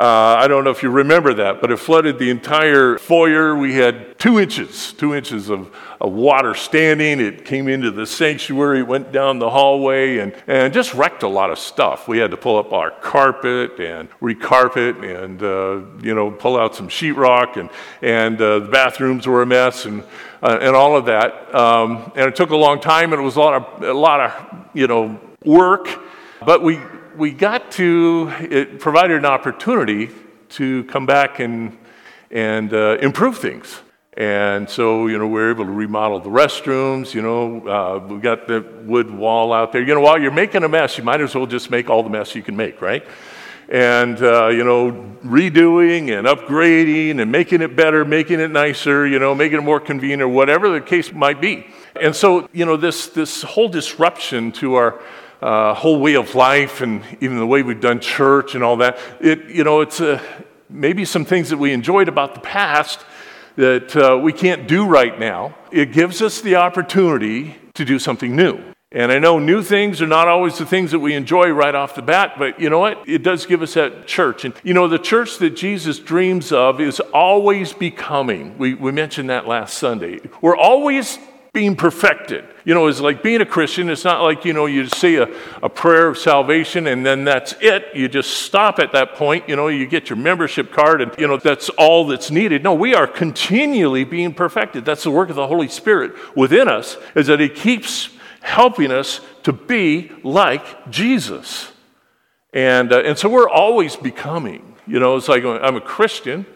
Uh, 0.00 0.38
I 0.38 0.48
don't 0.48 0.64
know 0.64 0.70
if 0.70 0.82
you 0.82 0.88
remember 0.88 1.34
that, 1.34 1.60
but 1.60 1.70
it 1.70 1.76
flooded 1.76 2.18
the 2.18 2.30
entire 2.30 2.96
foyer. 2.96 3.54
We 3.54 3.74
had 3.74 4.18
two 4.18 4.40
inches, 4.40 4.94
two 4.94 5.14
inches 5.14 5.50
of, 5.50 5.76
of 6.00 6.14
water 6.14 6.54
standing. 6.54 7.20
It 7.20 7.44
came 7.44 7.68
into 7.68 7.90
the 7.90 8.06
sanctuary, 8.06 8.82
went 8.82 9.12
down 9.12 9.40
the 9.40 9.50
hallway, 9.50 10.16
and, 10.16 10.34
and 10.46 10.72
just 10.72 10.94
wrecked 10.94 11.22
a 11.22 11.28
lot 11.28 11.50
of 11.50 11.58
stuff. 11.58 12.08
We 12.08 12.16
had 12.16 12.30
to 12.30 12.38
pull 12.38 12.56
up 12.56 12.72
our 12.72 12.92
carpet 12.92 13.78
and 13.78 14.08
recarpet 14.22 15.04
and, 15.04 15.42
uh, 15.42 16.02
you 16.02 16.14
know, 16.14 16.30
pull 16.30 16.56
out 16.56 16.74
some 16.74 16.88
sheetrock, 16.88 17.58
and, 17.58 17.68
and 18.00 18.40
uh, 18.40 18.60
the 18.60 18.68
bathrooms 18.68 19.26
were 19.26 19.42
a 19.42 19.46
mess, 19.46 19.84
and, 19.84 20.02
uh, 20.42 20.60
and 20.62 20.74
all 20.74 20.96
of 20.96 21.04
that. 21.04 21.54
Um, 21.54 22.10
and 22.16 22.26
it 22.26 22.36
took 22.36 22.48
a 22.48 22.56
long 22.56 22.80
time, 22.80 23.12
and 23.12 23.20
it 23.20 23.24
was 23.24 23.36
a 23.36 23.40
lot 23.40 23.52
of, 23.52 23.82
a 23.82 23.92
lot 23.92 24.20
of 24.20 24.66
you 24.72 24.86
know, 24.86 25.20
work, 25.44 25.90
but 26.42 26.62
we 26.62 26.80
we 27.16 27.32
got 27.32 27.72
to, 27.72 28.32
it 28.40 28.80
provided 28.80 29.16
an 29.16 29.24
opportunity 29.24 30.10
to 30.50 30.84
come 30.84 31.06
back 31.06 31.40
and, 31.40 31.76
and 32.30 32.72
uh, 32.72 32.98
improve 33.00 33.38
things. 33.38 33.80
And 34.16 34.68
so, 34.68 35.06
you 35.06 35.18
know, 35.18 35.26
we 35.26 35.40
are 35.40 35.50
able 35.50 35.64
to 35.64 35.70
remodel 35.70 36.20
the 36.20 36.30
restrooms. 36.30 37.14
You 37.14 37.22
know, 37.22 37.66
uh, 37.66 38.06
we 38.06 38.20
got 38.20 38.48
the 38.48 38.60
wood 38.84 39.10
wall 39.10 39.52
out 39.52 39.72
there. 39.72 39.82
You 39.82 39.94
know, 39.94 40.00
while 40.00 40.20
you're 40.20 40.30
making 40.30 40.64
a 40.64 40.68
mess, 40.68 40.98
you 40.98 41.04
might 41.04 41.20
as 41.20 41.34
well 41.34 41.46
just 41.46 41.70
make 41.70 41.88
all 41.88 42.02
the 42.02 42.10
mess 42.10 42.34
you 42.34 42.42
can 42.42 42.56
make, 42.56 42.82
right? 42.82 43.06
And, 43.68 44.20
uh, 44.20 44.48
you 44.48 44.64
know, 44.64 45.16
redoing 45.24 46.16
and 46.18 46.26
upgrading 46.26 47.20
and 47.20 47.30
making 47.30 47.62
it 47.62 47.76
better, 47.76 48.04
making 48.04 48.40
it 48.40 48.50
nicer, 48.50 49.06
you 49.06 49.20
know, 49.20 49.32
making 49.34 49.58
it 49.58 49.62
more 49.62 49.78
convenient, 49.78 50.28
whatever 50.32 50.70
the 50.70 50.80
case 50.80 51.12
might 51.12 51.40
be. 51.40 51.66
And 52.00 52.14
so, 52.14 52.48
you 52.52 52.66
know, 52.66 52.76
this, 52.76 53.06
this 53.06 53.42
whole 53.42 53.68
disruption 53.68 54.50
to 54.52 54.74
our, 54.74 55.00
uh, 55.42 55.74
whole 55.74 56.00
way 56.00 56.14
of 56.14 56.34
life 56.34 56.80
and 56.80 57.02
even 57.20 57.38
the 57.38 57.46
way 57.46 57.62
we've 57.62 57.80
done 57.80 58.00
church 58.00 58.54
and 58.54 58.62
all 58.62 58.76
that. 58.76 58.98
It, 59.20 59.46
you 59.46 59.64
know, 59.64 59.80
it's 59.80 60.00
uh, 60.00 60.22
maybe 60.68 61.04
some 61.04 61.24
things 61.24 61.48
that 61.50 61.58
we 61.58 61.72
enjoyed 61.72 62.08
about 62.08 62.34
the 62.34 62.40
past 62.40 63.04
that 63.56 63.96
uh, 63.96 64.18
we 64.18 64.32
can't 64.32 64.68
do 64.68 64.86
right 64.86 65.18
now. 65.18 65.54
It 65.70 65.92
gives 65.92 66.22
us 66.22 66.40
the 66.40 66.56
opportunity 66.56 67.56
to 67.74 67.84
do 67.84 67.98
something 67.98 68.34
new. 68.34 68.60
And 68.92 69.12
I 69.12 69.20
know 69.20 69.38
new 69.38 69.62
things 69.62 70.02
are 70.02 70.06
not 70.06 70.26
always 70.26 70.58
the 70.58 70.66
things 70.66 70.90
that 70.90 70.98
we 70.98 71.14
enjoy 71.14 71.50
right 71.50 71.76
off 71.76 71.94
the 71.94 72.02
bat, 72.02 72.32
but 72.36 72.58
you 72.58 72.68
know 72.68 72.80
what? 72.80 73.08
It 73.08 73.22
does 73.22 73.46
give 73.46 73.62
us 73.62 73.74
that 73.74 74.08
church. 74.08 74.44
And 74.44 74.52
you 74.64 74.74
know, 74.74 74.88
the 74.88 74.98
church 74.98 75.38
that 75.38 75.50
Jesus 75.50 76.00
dreams 76.00 76.50
of 76.50 76.80
is 76.80 76.98
always 76.98 77.72
becoming. 77.72 78.58
We, 78.58 78.74
we 78.74 78.90
mentioned 78.90 79.30
that 79.30 79.46
last 79.46 79.78
Sunday. 79.78 80.18
We're 80.40 80.56
always 80.56 81.20
being 81.52 81.74
perfected. 81.74 82.44
You 82.64 82.74
know, 82.74 82.86
it's 82.86 83.00
like 83.00 83.22
being 83.22 83.40
a 83.40 83.46
Christian. 83.46 83.88
It's 83.88 84.04
not 84.04 84.22
like, 84.22 84.44
you 84.44 84.52
know, 84.52 84.66
you 84.66 84.86
say 84.86 85.16
a, 85.16 85.28
a 85.62 85.68
prayer 85.68 86.06
of 86.06 86.16
salvation 86.16 86.86
and 86.86 87.04
then 87.04 87.24
that's 87.24 87.54
it. 87.60 87.86
You 87.94 88.08
just 88.08 88.42
stop 88.42 88.78
at 88.78 88.92
that 88.92 89.14
point. 89.14 89.48
You 89.48 89.56
know, 89.56 89.68
you 89.68 89.86
get 89.86 90.08
your 90.08 90.16
membership 90.16 90.72
card 90.72 91.00
and, 91.00 91.12
you 91.18 91.26
know, 91.26 91.36
that's 91.38 91.68
all 91.70 92.06
that's 92.06 92.30
needed. 92.30 92.62
No, 92.62 92.74
we 92.74 92.94
are 92.94 93.06
continually 93.06 94.04
being 94.04 94.32
perfected. 94.32 94.84
That's 94.84 95.02
the 95.02 95.10
work 95.10 95.30
of 95.30 95.36
the 95.36 95.46
Holy 95.46 95.68
Spirit 95.68 96.12
within 96.36 96.68
us, 96.68 96.96
is 97.16 97.26
that 97.26 97.40
He 97.40 97.48
keeps 97.48 98.10
helping 98.42 98.92
us 98.92 99.20
to 99.42 99.52
be 99.52 100.12
like 100.22 100.90
Jesus. 100.90 101.72
And, 102.52 102.92
uh, 102.92 103.00
and 103.00 103.18
so 103.18 103.28
we're 103.28 103.48
always 103.48 103.96
becoming. 103.96 104.76
You 104.86 105.00
know, 105.00 105.16
it's 105.16 105.28
like 105.28 105.44
I'm 105.44 105.76
a 105.76 105.80
Christian, 105.80 106.46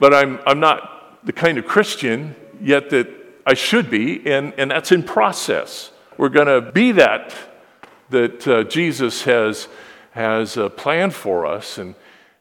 but 0.00 0.12
I'm, 0.12 0.40
I'm 0.46 0.60
not 0.60 1.24
the 1.24 1.32
kind 1.32 1.58
of 1.58 1.66
Christian 1.66 2.34
yet 2.60 2.90
that 2.90 3.23
I 3.46 3.54
should 3.54 3.90
be, 3.90 4.26
and, 4.26 4.54
and 4.56 4.70
that's 4.70 4.92
in 4.92 5.02
process. 5.02 5.90
We're 6.16 6.28
going 6.28 6.46
to 6.46 6.72
be 6.72 6.92
that 6.92 7.34
that 8.10 8.46
uh, 8.46 8.64
Jesus 8.64 9.24
has, 9.24 9.68
has 10.12 10.56
uh, 10.56 10.68
planned 10.70 11.14
for 11.14 11.46
us 11.46 11.78
and, 11.78 11.94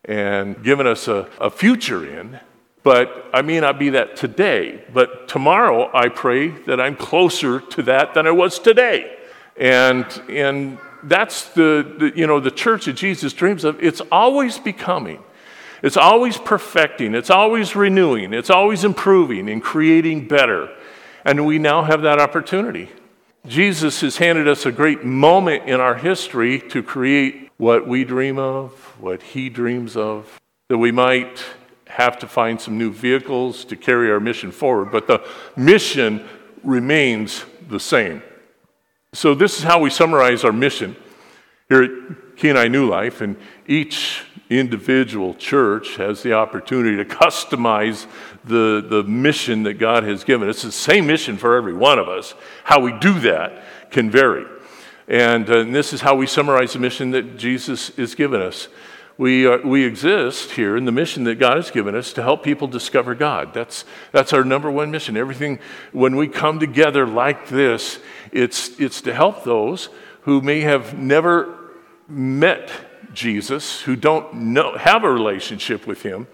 and 0.06 0.64
given 0.64 0.88
us 0.88 1.08
a, 1.08 1.28
a 1.40 1.50
future 1.50 2.06
in. 2.06 2.40
But 2.84 3.30
I 3.34 3.42
may 3.42 3.60
not 3.60 3.80
be 3.80 3.90
that 3.92 4.16
today. 4.16 4.84
But 4.94 5.28
tomorrow, 5.28 5.90
I 5.94 6.10
pray 6.10 6.50
that 6.50 6.82
I'm 6.82 6.96
closer 6.96 7.62
to 7.62 7.84
that 7.84 8.14
than 8.14 8.28
I 8.28 8.32
was 8.32 8.60
today. 8.60 9.18
And, 9.56 10.06
and 10.30 10.78
that's 11.04 11.50
the, 11.50 11.96
the, 11.98 12.12
you 12.16 12.28
know, 12.28 12.40
the 12.40 12.52
church 12.52 12.86
that 12.86 12.94
Jesus 12.94 13.32
dreams 13.32 13.64
of. 13.64 13.82
It's 13.82 14.02
always 14.12 14.60
becoming. 14.60 15.24
It's 15.82 15.98
always 15.98 16.38
perfecting. 16.38 17.16
It's 17.16 17.30
always 17.30 17.76
renewing. 17.76 18.34
It's 18.34 18.50
always 18.50 18.84
improving 18.84 19.50
and 19.50 19.62
creating 19.62 20.28
better. 20.28 20.70
And 21.26 21.46
we 21.46 21.58
now 21.58 21.84
have 21.84 22.02
that 22.02 22.20
opportunity. 22.20 22.90
Jesus 23.48 24.02
has 24.02 24.18
handed 24.18 24.48
us 24.48 24.66
a 24.66 24.72
great 24.72 25.04
moment 25.04 25.70
in 25.70 25.80
our 25.80 25.96
history 25.96 26.60
to 26.70 26.82
create 26.82 27.50
what 27.58 27.88
we 27.88 28.04
dream 28.04 28.38
of, 28.38 28.72
what 29.00 29.22
he 29.22 29.50
dreams 29.50 29.96
of, 29.96 30.40
that 30.70 30.78
we 30.78 30.92
might 30.92 31.44
have 31.88 32.18
to 32.20 32.28
find 32.28 32.60
some 32.60 32.78
new 32.78 32.92
vehicles 32.92 33.66
to 33.66 33.76
carry 33.76 34.12
our 34.12 34.20
mission 34.20 34.52
forward. 34.52 34.92
But 34.92 35.08
the 35.08 35.26
mission 35.56 36.28
remains 36.64 37.46
the 37.70 37.80
same. 37.80 38.24
So, 39.14 39.36
this 39.36 39.58
is 39.58 39.64
how 39.64 39.80
we 39.80 39.90
summarize 39.90 40.44
our 40.44 40.52
mission 40.52 40.96
here 41.70 41.84
at 41.84 42.38
Kenai 42.38 42.68
New 42.68 42.90
Life. 42.90 43.22
And 43.22 43.38
each 43.68 44.24
individual 44.50 45.34
church 45.36 45.96
has 45.98 46.24
the 46.24 46.34
opportunity 46.34 46.98
to 46.98 47.06
customize 47.06 48.08
the, 48.46 48.86
the 48.88 49.04
mission 49.04 49.64
that 49.64 49.76
God 49.76 50.04
has 50.04 50.24
given. 50.24 50.50
Us. 50.50 50.58
It's 50.58 50.64
the 50.64 50.72
same 50.72 51.08
mission 51.08 51.38
for 51.38 51.56
every 51.56 51.74
one 51.74 52.00
of 52.00 52.10
us. 52.10 52.34
How 52.64 52.80
we 52.80 52.92
do 53.00 53.20
that 53.22 53.64
can 53.92 54.10
vary. 54.10 54.46
And, 55.08 55.50
uh, 55.50 55.60
and 55.60 55.76
this 55.76 55.94
is 55.94 56.02
how 56.02 56.16
we 56.16 56.28
summarize 56.28 56.74
the 56.74 56.80
mission 56.80 57.12
that 57.12 57.38
Jesus 57.38 57.90
has 57.96 58.16
given 58.16 58.42
us. 58.42 58.68
We, 59.18 59.46
are, 59.46 59.62
we 59.62 59.86
exist 59.86 60.52
here 60.52 60.76
in 60.76 60.86
the 60.86 60.92
mission 60.92 61.24
that 61.26 61.36
God 61.36 61.58
has 61.58 61.70
given 61.70 61.96
us 61.96 62.14
to 62.14 62.24
help 62.24 62.44
people 62.44 62.68
discover 62.68 63.14
God. 63.14 63.54
That's, 63.54 63.86
that's 64.12 64.34
our 64.34 64.44
number 64.44 64.72
one 64.72 64.90
mission. 64.90 65.16
Everything, 65.16 65.60
when 65.92 66.16
we 66.16 66.28
come 66.28 66.60
together 66.60 67.06
like 67.06 67.48
this, 67.48 68.00
it's, 68.32 68.80
it's 68.80 69.02
to 69.02 69.14
help 69.14 69.44
those 69.44 69.90
who 70.22 70.42
may 70.42 70.62
have 70.62 70.98
never 70.98 71.74
met 72.08 72.72
Jesus, 73.14 73.82
who 73.82 73.96
don't 73.96 74.34
know, 74.34 74.78
have 74.78 75.04
a 75.04 75.12
relationship 75.12 75.86
with 75.86 76.02
him, 76.02 76.28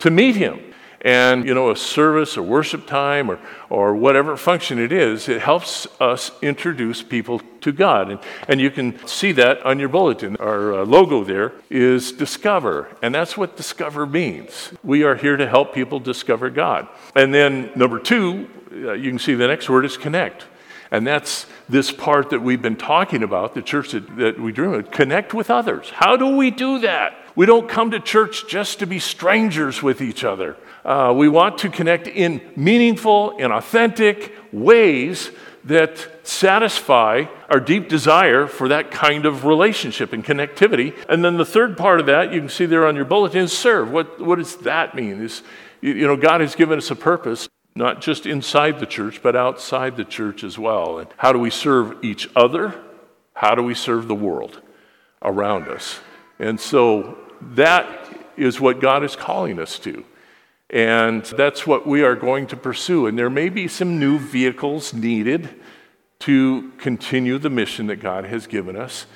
to 0.00 0.10
meet 0.10 0.36
him. 0.36 0.60
And, 1.00 1.46
you 1.46 1.54
know, 1.54 1.70
a 1.70 1.76
service 1.76 2.36
or 2.36 2.42
worship 2.42 2.86
time 2.86 3.30
or, 3.30 3.38
or 3.70 3.94
whatever 3.94 4.36
function 4.36 4.80
it 4.80 4.90
is, 4.90 5.28
it 5.28 5.40
helps 5.40 5.86
us 6.00 6.32
introduce 6.42 7.02
people 7.02 7.40
to 7.60 7.70
God. 7.70 8.10
And, 8.10 8.20
and 8.48 8.60
you 8.60 8.70
can 8.70 9.06
see 9.06 9.30
that 9.32 9.64
on 9.64 9.78
your 9.78 9.88
bulletin. 9.88 10.36
Our 10.36 10.80
uh, 10.80 10.84
logo 10.84 11.22
there 11.22 11.52
is 11.70 12.10
Discover, 12.10 12.88
and 13.00 13.14
that's 13.14 13.36
what 13.36 13.56
Discover 13.56 14.06
means. 14.06 14.72
We 14.82 15.04
are 15.04 15.14
here 15.14 15.36
to 15.36 15.48
help 15.48 15.72
people 15.72 16.00
discover 16.00 16.50
God. 16.50 16.88
And 17.14 17.32
then, 17.32 17.70
number 17.76 18.00
two, 18.00 18.48
uh, 18.72 18.92
you 18.92 19.10
can 19.10 19.20
see 19.20 19.34
the 19.34 19.46
next 19.46 19.70
word 19.70 19.84
is 19.84 19.96
connect. 19.96 20.46
And 20.90 21.06
that's 21.06 21.46
this 21.68 21.92
part 21.92 22.30
that 22.30 22.40
we've 22.40 22.62
been 22.62 22.76
talking 22.76 23.22
about, 23.22 23.54
the 23.54 23.62
church 23.62 23.92
that, 23.92 24.16
that 24.16 24.40
we 24.40 24.52
dream 24.52 24.72
of. 24.72 24.90
Connect 24.90 25.34
with 25.34 25.50
others. 25.50 25.90
How 25.90 26.16
do 26.16 26.36
we 26.36 26.50
do 26.50 26.80
that? 26.80 27.14
We 27.36 27.46
don't 27.46 27.68
come 27.68 27.90
to 27.92 28.00
church 28.00 28.48
just 28.48 28.78
to 28.80 28.86
be 28.86 28.98
strangers 28.98 29.82
with 29.82 30.00
each 30.00 30.24
other. 30.24 30.56
Uh, 30.88 31.12
we 31.12 31.28
want 31.28 31.58
to 31.58 31.68
connect 31.68 32.06
in 32.06 32.40
meaningful 32.56 33.36
and 33.38 33.52
authentic 33.52 34.32
ways 34.52 35.30
that 35.64 36.26
satisfy 36.26 37.26
our 37.50 37.60
deep 37.60 37.90
desire 37.90 38.46
for 38.46 38.68
that 38.68 38.90
kind 38.90 39.26
of 39.26 39.44
relationship 39.44 40.14
and 40.14 40.24
connectivity. 40.24 40.96
And 41.06 41.22
then 41.22 41.36
the 41.36 41.44
third 41.44 41.76
part 41.76 42.00
of 42.00 42.06
that, 42.06 42.32
you 42.32 42.40
can 42.40 42.48
see 42.48 42.64
there 42.64 42.86
on 42.86 42.96
your 42.96 43.04
bulletin, 43.04 43.48
serve. 43.48 43.90
What, 43.90 44.18
what 44.18 44.36
does 44.36 44.56
that 44.60 44.94
mean? 44.94 45.20
Is, 45.20 45.42
you 45.82 46.06
know, 46.06 46.16
God 46.16 46.40
has 46.40 46.54
given 46.54 46.78
us 46.78 46.90
a 46.90 46.96
purpose 46.96 47.50
not 47.74 48.00
just 48.00 48.24
inside 48.24 48.80
the 48.80 48.86
church, 48.86 49.22
but 49.22 49.36
outside 49.36 49.94
the 49.98 50.06
church 50.06 50.42
as 50.42 50.58
well. 50.58 51.00
And 51.00 51.08
how 51.18 51.32
do 51.32 51.38
we 51.38 51.50
serve 51.50 52.02
each 52.02 52.30
other? 52.34 52.74
How 53.34 53.54
do 53.54 53.62
we 53.62 53.74
serve 53.74 54.08
the 54.08 54.14
world 54.14 54.62
around 55.20 55.68
us? 55.68 56.00
And 56.38 56.58
so 56.58 57.18
that 57.42 58.08
is 58.38 58.58
what 58.58 58.80
God 58.80 59.04
is 59.04 59.16
calling 59.16 59.60
us 59.60 59.78
to. 59.80 60.02
And 60.70 61.24
that's 61.24 61.66
what 61.66 61.86
we 61.86 62.02
are 62.02 62.14
going 62.14 62.46
to 62.48 62.56
pursue. 62.56 63.06
And 63.06 63.18
there 63.18 63.30
may 63.30 63.48
be 63.48 63.68
some 63.68 63.98
new 63.98 64.18
vehicles 64.18 64.92
needed 64.92 65.48
to 66.20 66.70
continue 66.78 67.38
the 67.38 67.50
mission 67.50 67.86
that 67.86 67.96
God 67.96 68.24
has 68.24 68.46
given 68.46 68.76
us. 68.76 69.06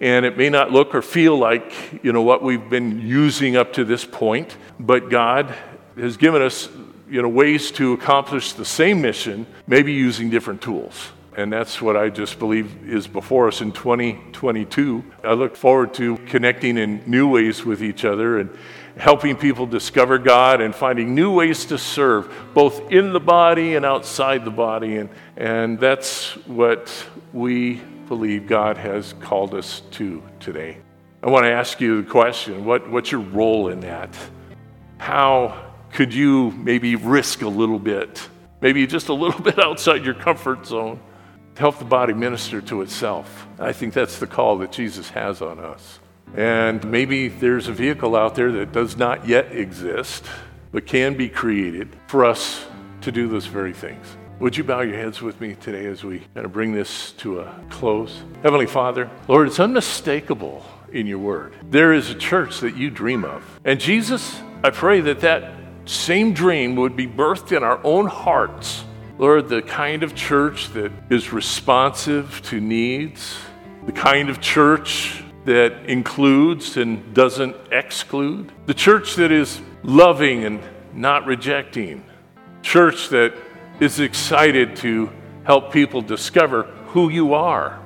And 0.00 0.24
it 0.24 0.38
may 0.38 0.48
not 0.48 0.70
look 0.70 0.94
or 0.94 1.02
feel 1.02 1.36
like, 1.36 2.00
you 2.02 2.12
know, 2.12 2.22
what 2.22 2.42
we've 2.42 2.70
been 2.70 3.00
using 3.00 3.56
up 3.56 3.72
to 3.74 3.84
this 3.84 4.04
point, 4.04 4.56
but 4.78 5.10
God 5.10 5.54
has 5.96 6.16
given 6.16 6.42
us 6.42 6.68
you 7.10 7.20
know, 7.20 7.28
ways 7.28 7.72
to 7.72 7.92
accomplish 7.92 8.52
the 8.52 8.64
same 8.64 9.02
mission, 9.02 9.44
maybe 9.66 9.92
using 9.92 10.30
different 10.30 10.62
tools. 10.62 11.10
And 11.36 11.52
that's 11.52 11.82
what 11.82 11.96
I 11.96 12.08
just 12.08 12.38
believe 12.38 12.88
is 12.88 13.06
before 13.06 13.48
us 13.48 13.60
in 13.60 13.72
2022. 13.72 15.04
I 15.24 15.32
look 15.32 15.56
forward 15.56 15.92
to 15.94 16.18
connecting 16.18 16.78
in 16.78 17.02
new 17.06 17.28
ways 17.28 17.64
with 17.64 17.82
each 17.82 18.04
other 18.04 18.38
and 18.38 18.56
helping 19.00 19.34
people 19.34 19.66
discover 19.66 20.18
God 20.18 20.60
and 20.60 20.74
finding 20.74 21.14
new 21.14 21.32
ways 21.32 21.64
to 21.66 21.78
serve, 21.78 22.30
both 22.52 22.92
in 22.92 23.12
the 23.14 23.20
body 23.20 23.74
and 23.74 23.84
outside 23.84 24.44
the 24.44 24.50
body. 24.50 24.96
And, 24.96 25.08
and 25.36 25.80
that's 25.80 26.32
what 26.46 26.92
we 27.32 27.80
believe 28.08 28.46
God 28.46 28.76
has 28.76 29.14
called 29.20 29.54
us 29.54 29.80
to 29.92 30.22
today. 30.38 30.78
I 31.22 31.30
want 31.30 31.44
to 31.44 31.50
ask 31.50 31.80
you 31.80 32.02
the 32.02 32.10
question 32.10 32.64
what, 32.64 32.90
what's 32.90 33.10
your 33.10 33.22
role 33.22 33.68
in 33.68 33.80
that? 33.80 34.14
How 34.98 35.72
could 35.92 36.12
you 36.12 36.50
maybe 36.50 36.96
risk 36.96 37.40
a 37.40 37.48
little 37.48 37.78
bit, 37.78 38.28
maybe 38.60 38.86
just 38.86 39.08
a 39.08 39.14
little 39.14 39.40
bit 39.50 39.58
outside 39.58 40.04
your 40.04 40.14
comfort 40.14 40.66
zone, 40.66 41.00
to 41.54 41.60
help 41.60 41.78
the 41.78 41.86
body 41.86 42.12
minister 42.12 42.60
to 42.60 42.82
itself? 42.82 43.46
I 43.58 43.72
think 43.72 43.94
that's 43.94 44.18
the 44.18 44.26
call 44.26 44.58
that 44.58 44.72
Jesus 44.72 45.08
has 45.10 45.40
on 45.40 45.58
us. 45.58 46.00
And 46.36 46.84
maybe 46.90 47.28
there's 47.28 47.68
a 47.68 47.72
vehicle 47.72 48.14
out 48.14 48.34
there 48.34 48.52
that 48.52 48.72
does 48.72 48.96
not 48.96 49.26
yet 49.26 49.52
exist, 49.52 50.24
but 50.72 50.86
can 50.86 51.16
be 51.16 51.28
created 51.28 51.88
for 52.06 52.24
us 52.24 52.64
to 53.02 53.12
do 53.12 53.28
those 53.28 53.46
very 53.46 53.72
things. 53.72 54.06
Would 54.38 54.56
you 54.56 54.64
bow 54.64 54.80
your 54.80 54.96
heads 54.96 55.20
with 55.20 55.40
me 55.40 55.54
today 55.54 55.84
as 55.86 56.02
we 56.02 56.20
kind 56.34 56.46
of 56.46 56.52
bring 56.52 56.72
this 56.72 57.12
to 57.12 57.40
a 57.40 57.60
close? 57.68 58.22
Heavenly 58.42 58.66
Father, 58.66 59.10
Lord, 59.28 59.48
it's 59.48 59.60
unmistakable 59.60 60.64
in 60.92 61.06
your 61.06 61.18
word. 61.18 61.54
There 61.70 61.92
is 61.92 62.10
a 62.10 62.14
church 62.14 62.60
that 62.60 62.76
you 62.76 62.90
dream 62.90 63.24
of. 63.24 63.60
And 63.64 63.78
Jesus, 63.78 64.40
I 64.64 64.70
pray 64.70 65.00
that 65.02 65.20
that 65.20 65.52
same 65.84 66.32
dream 66.32 66.76
would 66.76 66.96
be 66.96 67.06
birthed 67.06 67.54
in 67.54 67.62
our 67.62 67.84
own 67.84 68.06
hearts. 68.06 68.84
Lord, 69.18 69.48
the 69.48 69.60
kind 69.60 70.02
of 70.02 70.14
church 70.14 70.72
that 70.72 70.90
is 71.10 71.32
responsive 71.32 72.40
to 72.44 72.60
needs, 72.60 73.36
the 73.84 73.92
kind 73.92 74.30
of 74.30 74.40
church 74.40 75.22
that 75.44 75.86
includes 75.86 76.76
and 76.76 77.14
doesn't 77.14 77.56
exclude, 77.72 78.52
the 78.66 78.74
church 78.74 79.16
that 79.16 79.32
is 79.32 79.60
loving 79.82 80.44
and 80.44 80.60
not 80.92 81.26
rejecting, 81.26 82.04
church 82.62 83.08
that 83.08 83.34
is 83.80 84.00
excited 84.00 84.76
to 84.76 85.10
help 85.44 85.72
people 85.72 86.02
discover 86.02 86.64
who 86.88 87.08
you 87.08 87.34
are. 87.34 87.80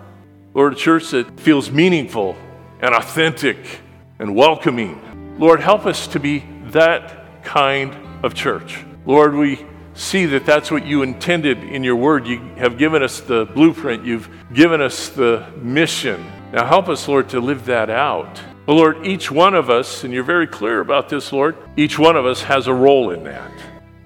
Lord, 0.54 0.72
a 0.72 0.76
church 0.76 1.10
that 1.10 1.38
feels 1.40 1.70
meaningful 1.70 2.36
and 2.80 2.94
authentic 2.94 3.80
and 4.18 4.34
welcoming. 4.34 5.36
Lord, 5.38 5.60
help 5.60 5.86
us 5.86 6.06
to 6.08 6.20
be 6.20 6.44
that 6.66 7.42
kind 7.44 7.94
of 8.24 8.34
church. 8.34 8.84
Lord, 9.06 9.34
we 9.34 9.64
see 9.94 10.26
that 10.26 10.44
that's 10.44 10.70
what 10.70 10.86
you 10.86 11.02
intended 11.02 11.58
in 11.62 11.84
your 11.84 11.96
word. 11.96 12.26
You 12.26 12.40
have 12.56 12.78
given 12.78 13.02
us 13.02 13.20
the 13.20 13.46
blueprint, 13.46 14.04
you've 14.04 14.28
given 14.52 14.80
us 14.80 15.08
the 15.08 15.46
mission. 15.56 16.24
Now 16.54 16.64
help 16.64 16.88
us, 16.88 17.08
Lord, 17.08 17.28
to 17.30 17.40
live 17.40 17.66
that 17.66 17.90
out. 17.90 18.40
But 18.64 18.74
Lord, 18.74 19.04
each 19.04 19.28
one 19.28 19.54
of 19.54 19.70
us, 19.70 20.04
and 20.04 20.14
you're 20.14 20.22
very 20.22 20.46
clear 20.46 20.78
about 20.78 21.08
this, 21.08 21.32
Lord, 21.32 21.56
each 21.76 21.98
one 21.98 22.14
of 22.14 22.26
us 22.26 22.42
has 22.42 22.68
a 22.68 22.72
role 22.72 23.10
in 23.10 23.24
that. 23.24 23.50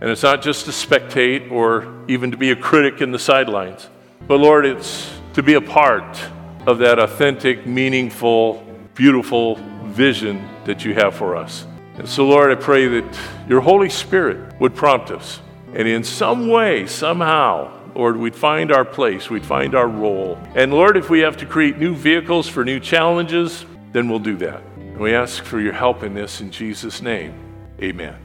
And 0.01 0.09
it's 0.09 0.23
not 0.23 0.41
just 0.41 0.65
to 0.65 0.71
spectate 0.71 1.51
or 1.53 1.95
even 2.09 2.31
to 2.31 2.39
be 2.39 2.51
a 2.51 2.57
critic 2.57 3.03
in 3.03 3.11
the 3.13 3.19
sidelines, 3.19 3.91
but 4.27 4.39
Lord, 4.39 4.65
it's 4.65 5.11
to 5.35 5.43
be 5.43 5.55
a 5.55 5.61
part 5.61 6.19
of 6.67 6.79
that 6.79 6.99
authentic, 6.99 7.67
meaningful, 7.67 8.65
beautiful 8.95 9.57
vision 9.85 10.49
that 10.65 10.87
you 10.87 10.95
have 10.95 11.15
for 11.15 11.37
us. 11.37 11.67
And 11.99 12.09
so, 12.09 12.27
Lord, 12.27 12.51
I 12.51 12.55
pray 12.55 12.89
that 12.89 13.19
your 13.47 13.61
Holy 13.61 13.91
Spirit 13.91 14.59
would 14.59 14.75
prompt 14.75 15.11
us. 15.11 15.41
And 15.75 15.87
in 15.87 16.03
some 16.03 16.49
way, 16.49 16.87
somehow, 16.87 17.78
Lord, 17.99 18.17
we'd 18.17 18.37
find 18.37 18.71
our 18.71 18.85
place, 18.85 19.29
we'd 19.29 19.45
find 19.45 19.75
our 19.75 19.89
role. 19.89 20.39
And 20.55 20.73
Lord, 20.73 20.97
if 20.97 21.11
we 21.11 21.19
have 21.19 21.37
to 21.39 21.47
create 21.47 21.79
new 21.79 21.97
vehicles 21.97 22.49
for 22.49 22.65
new 22.65 22.79
challenges, 22.79 23.67
then 23.91 24.09
we'll 24.09 24.21
do 24.21 24.37
that. 24.37 24.63
And 24.77 24.99
we 24.99 25.15
ask 25.15 25.43
for 25.43 25.59
your 25.59 25.73
help 25.73 26.05
in 26.05 26.15
this 26.15 26.41
in 26.41 26.53
Jesus' 26.53 27.03
name. 27.03 27.35
Amen. 27.83 28.19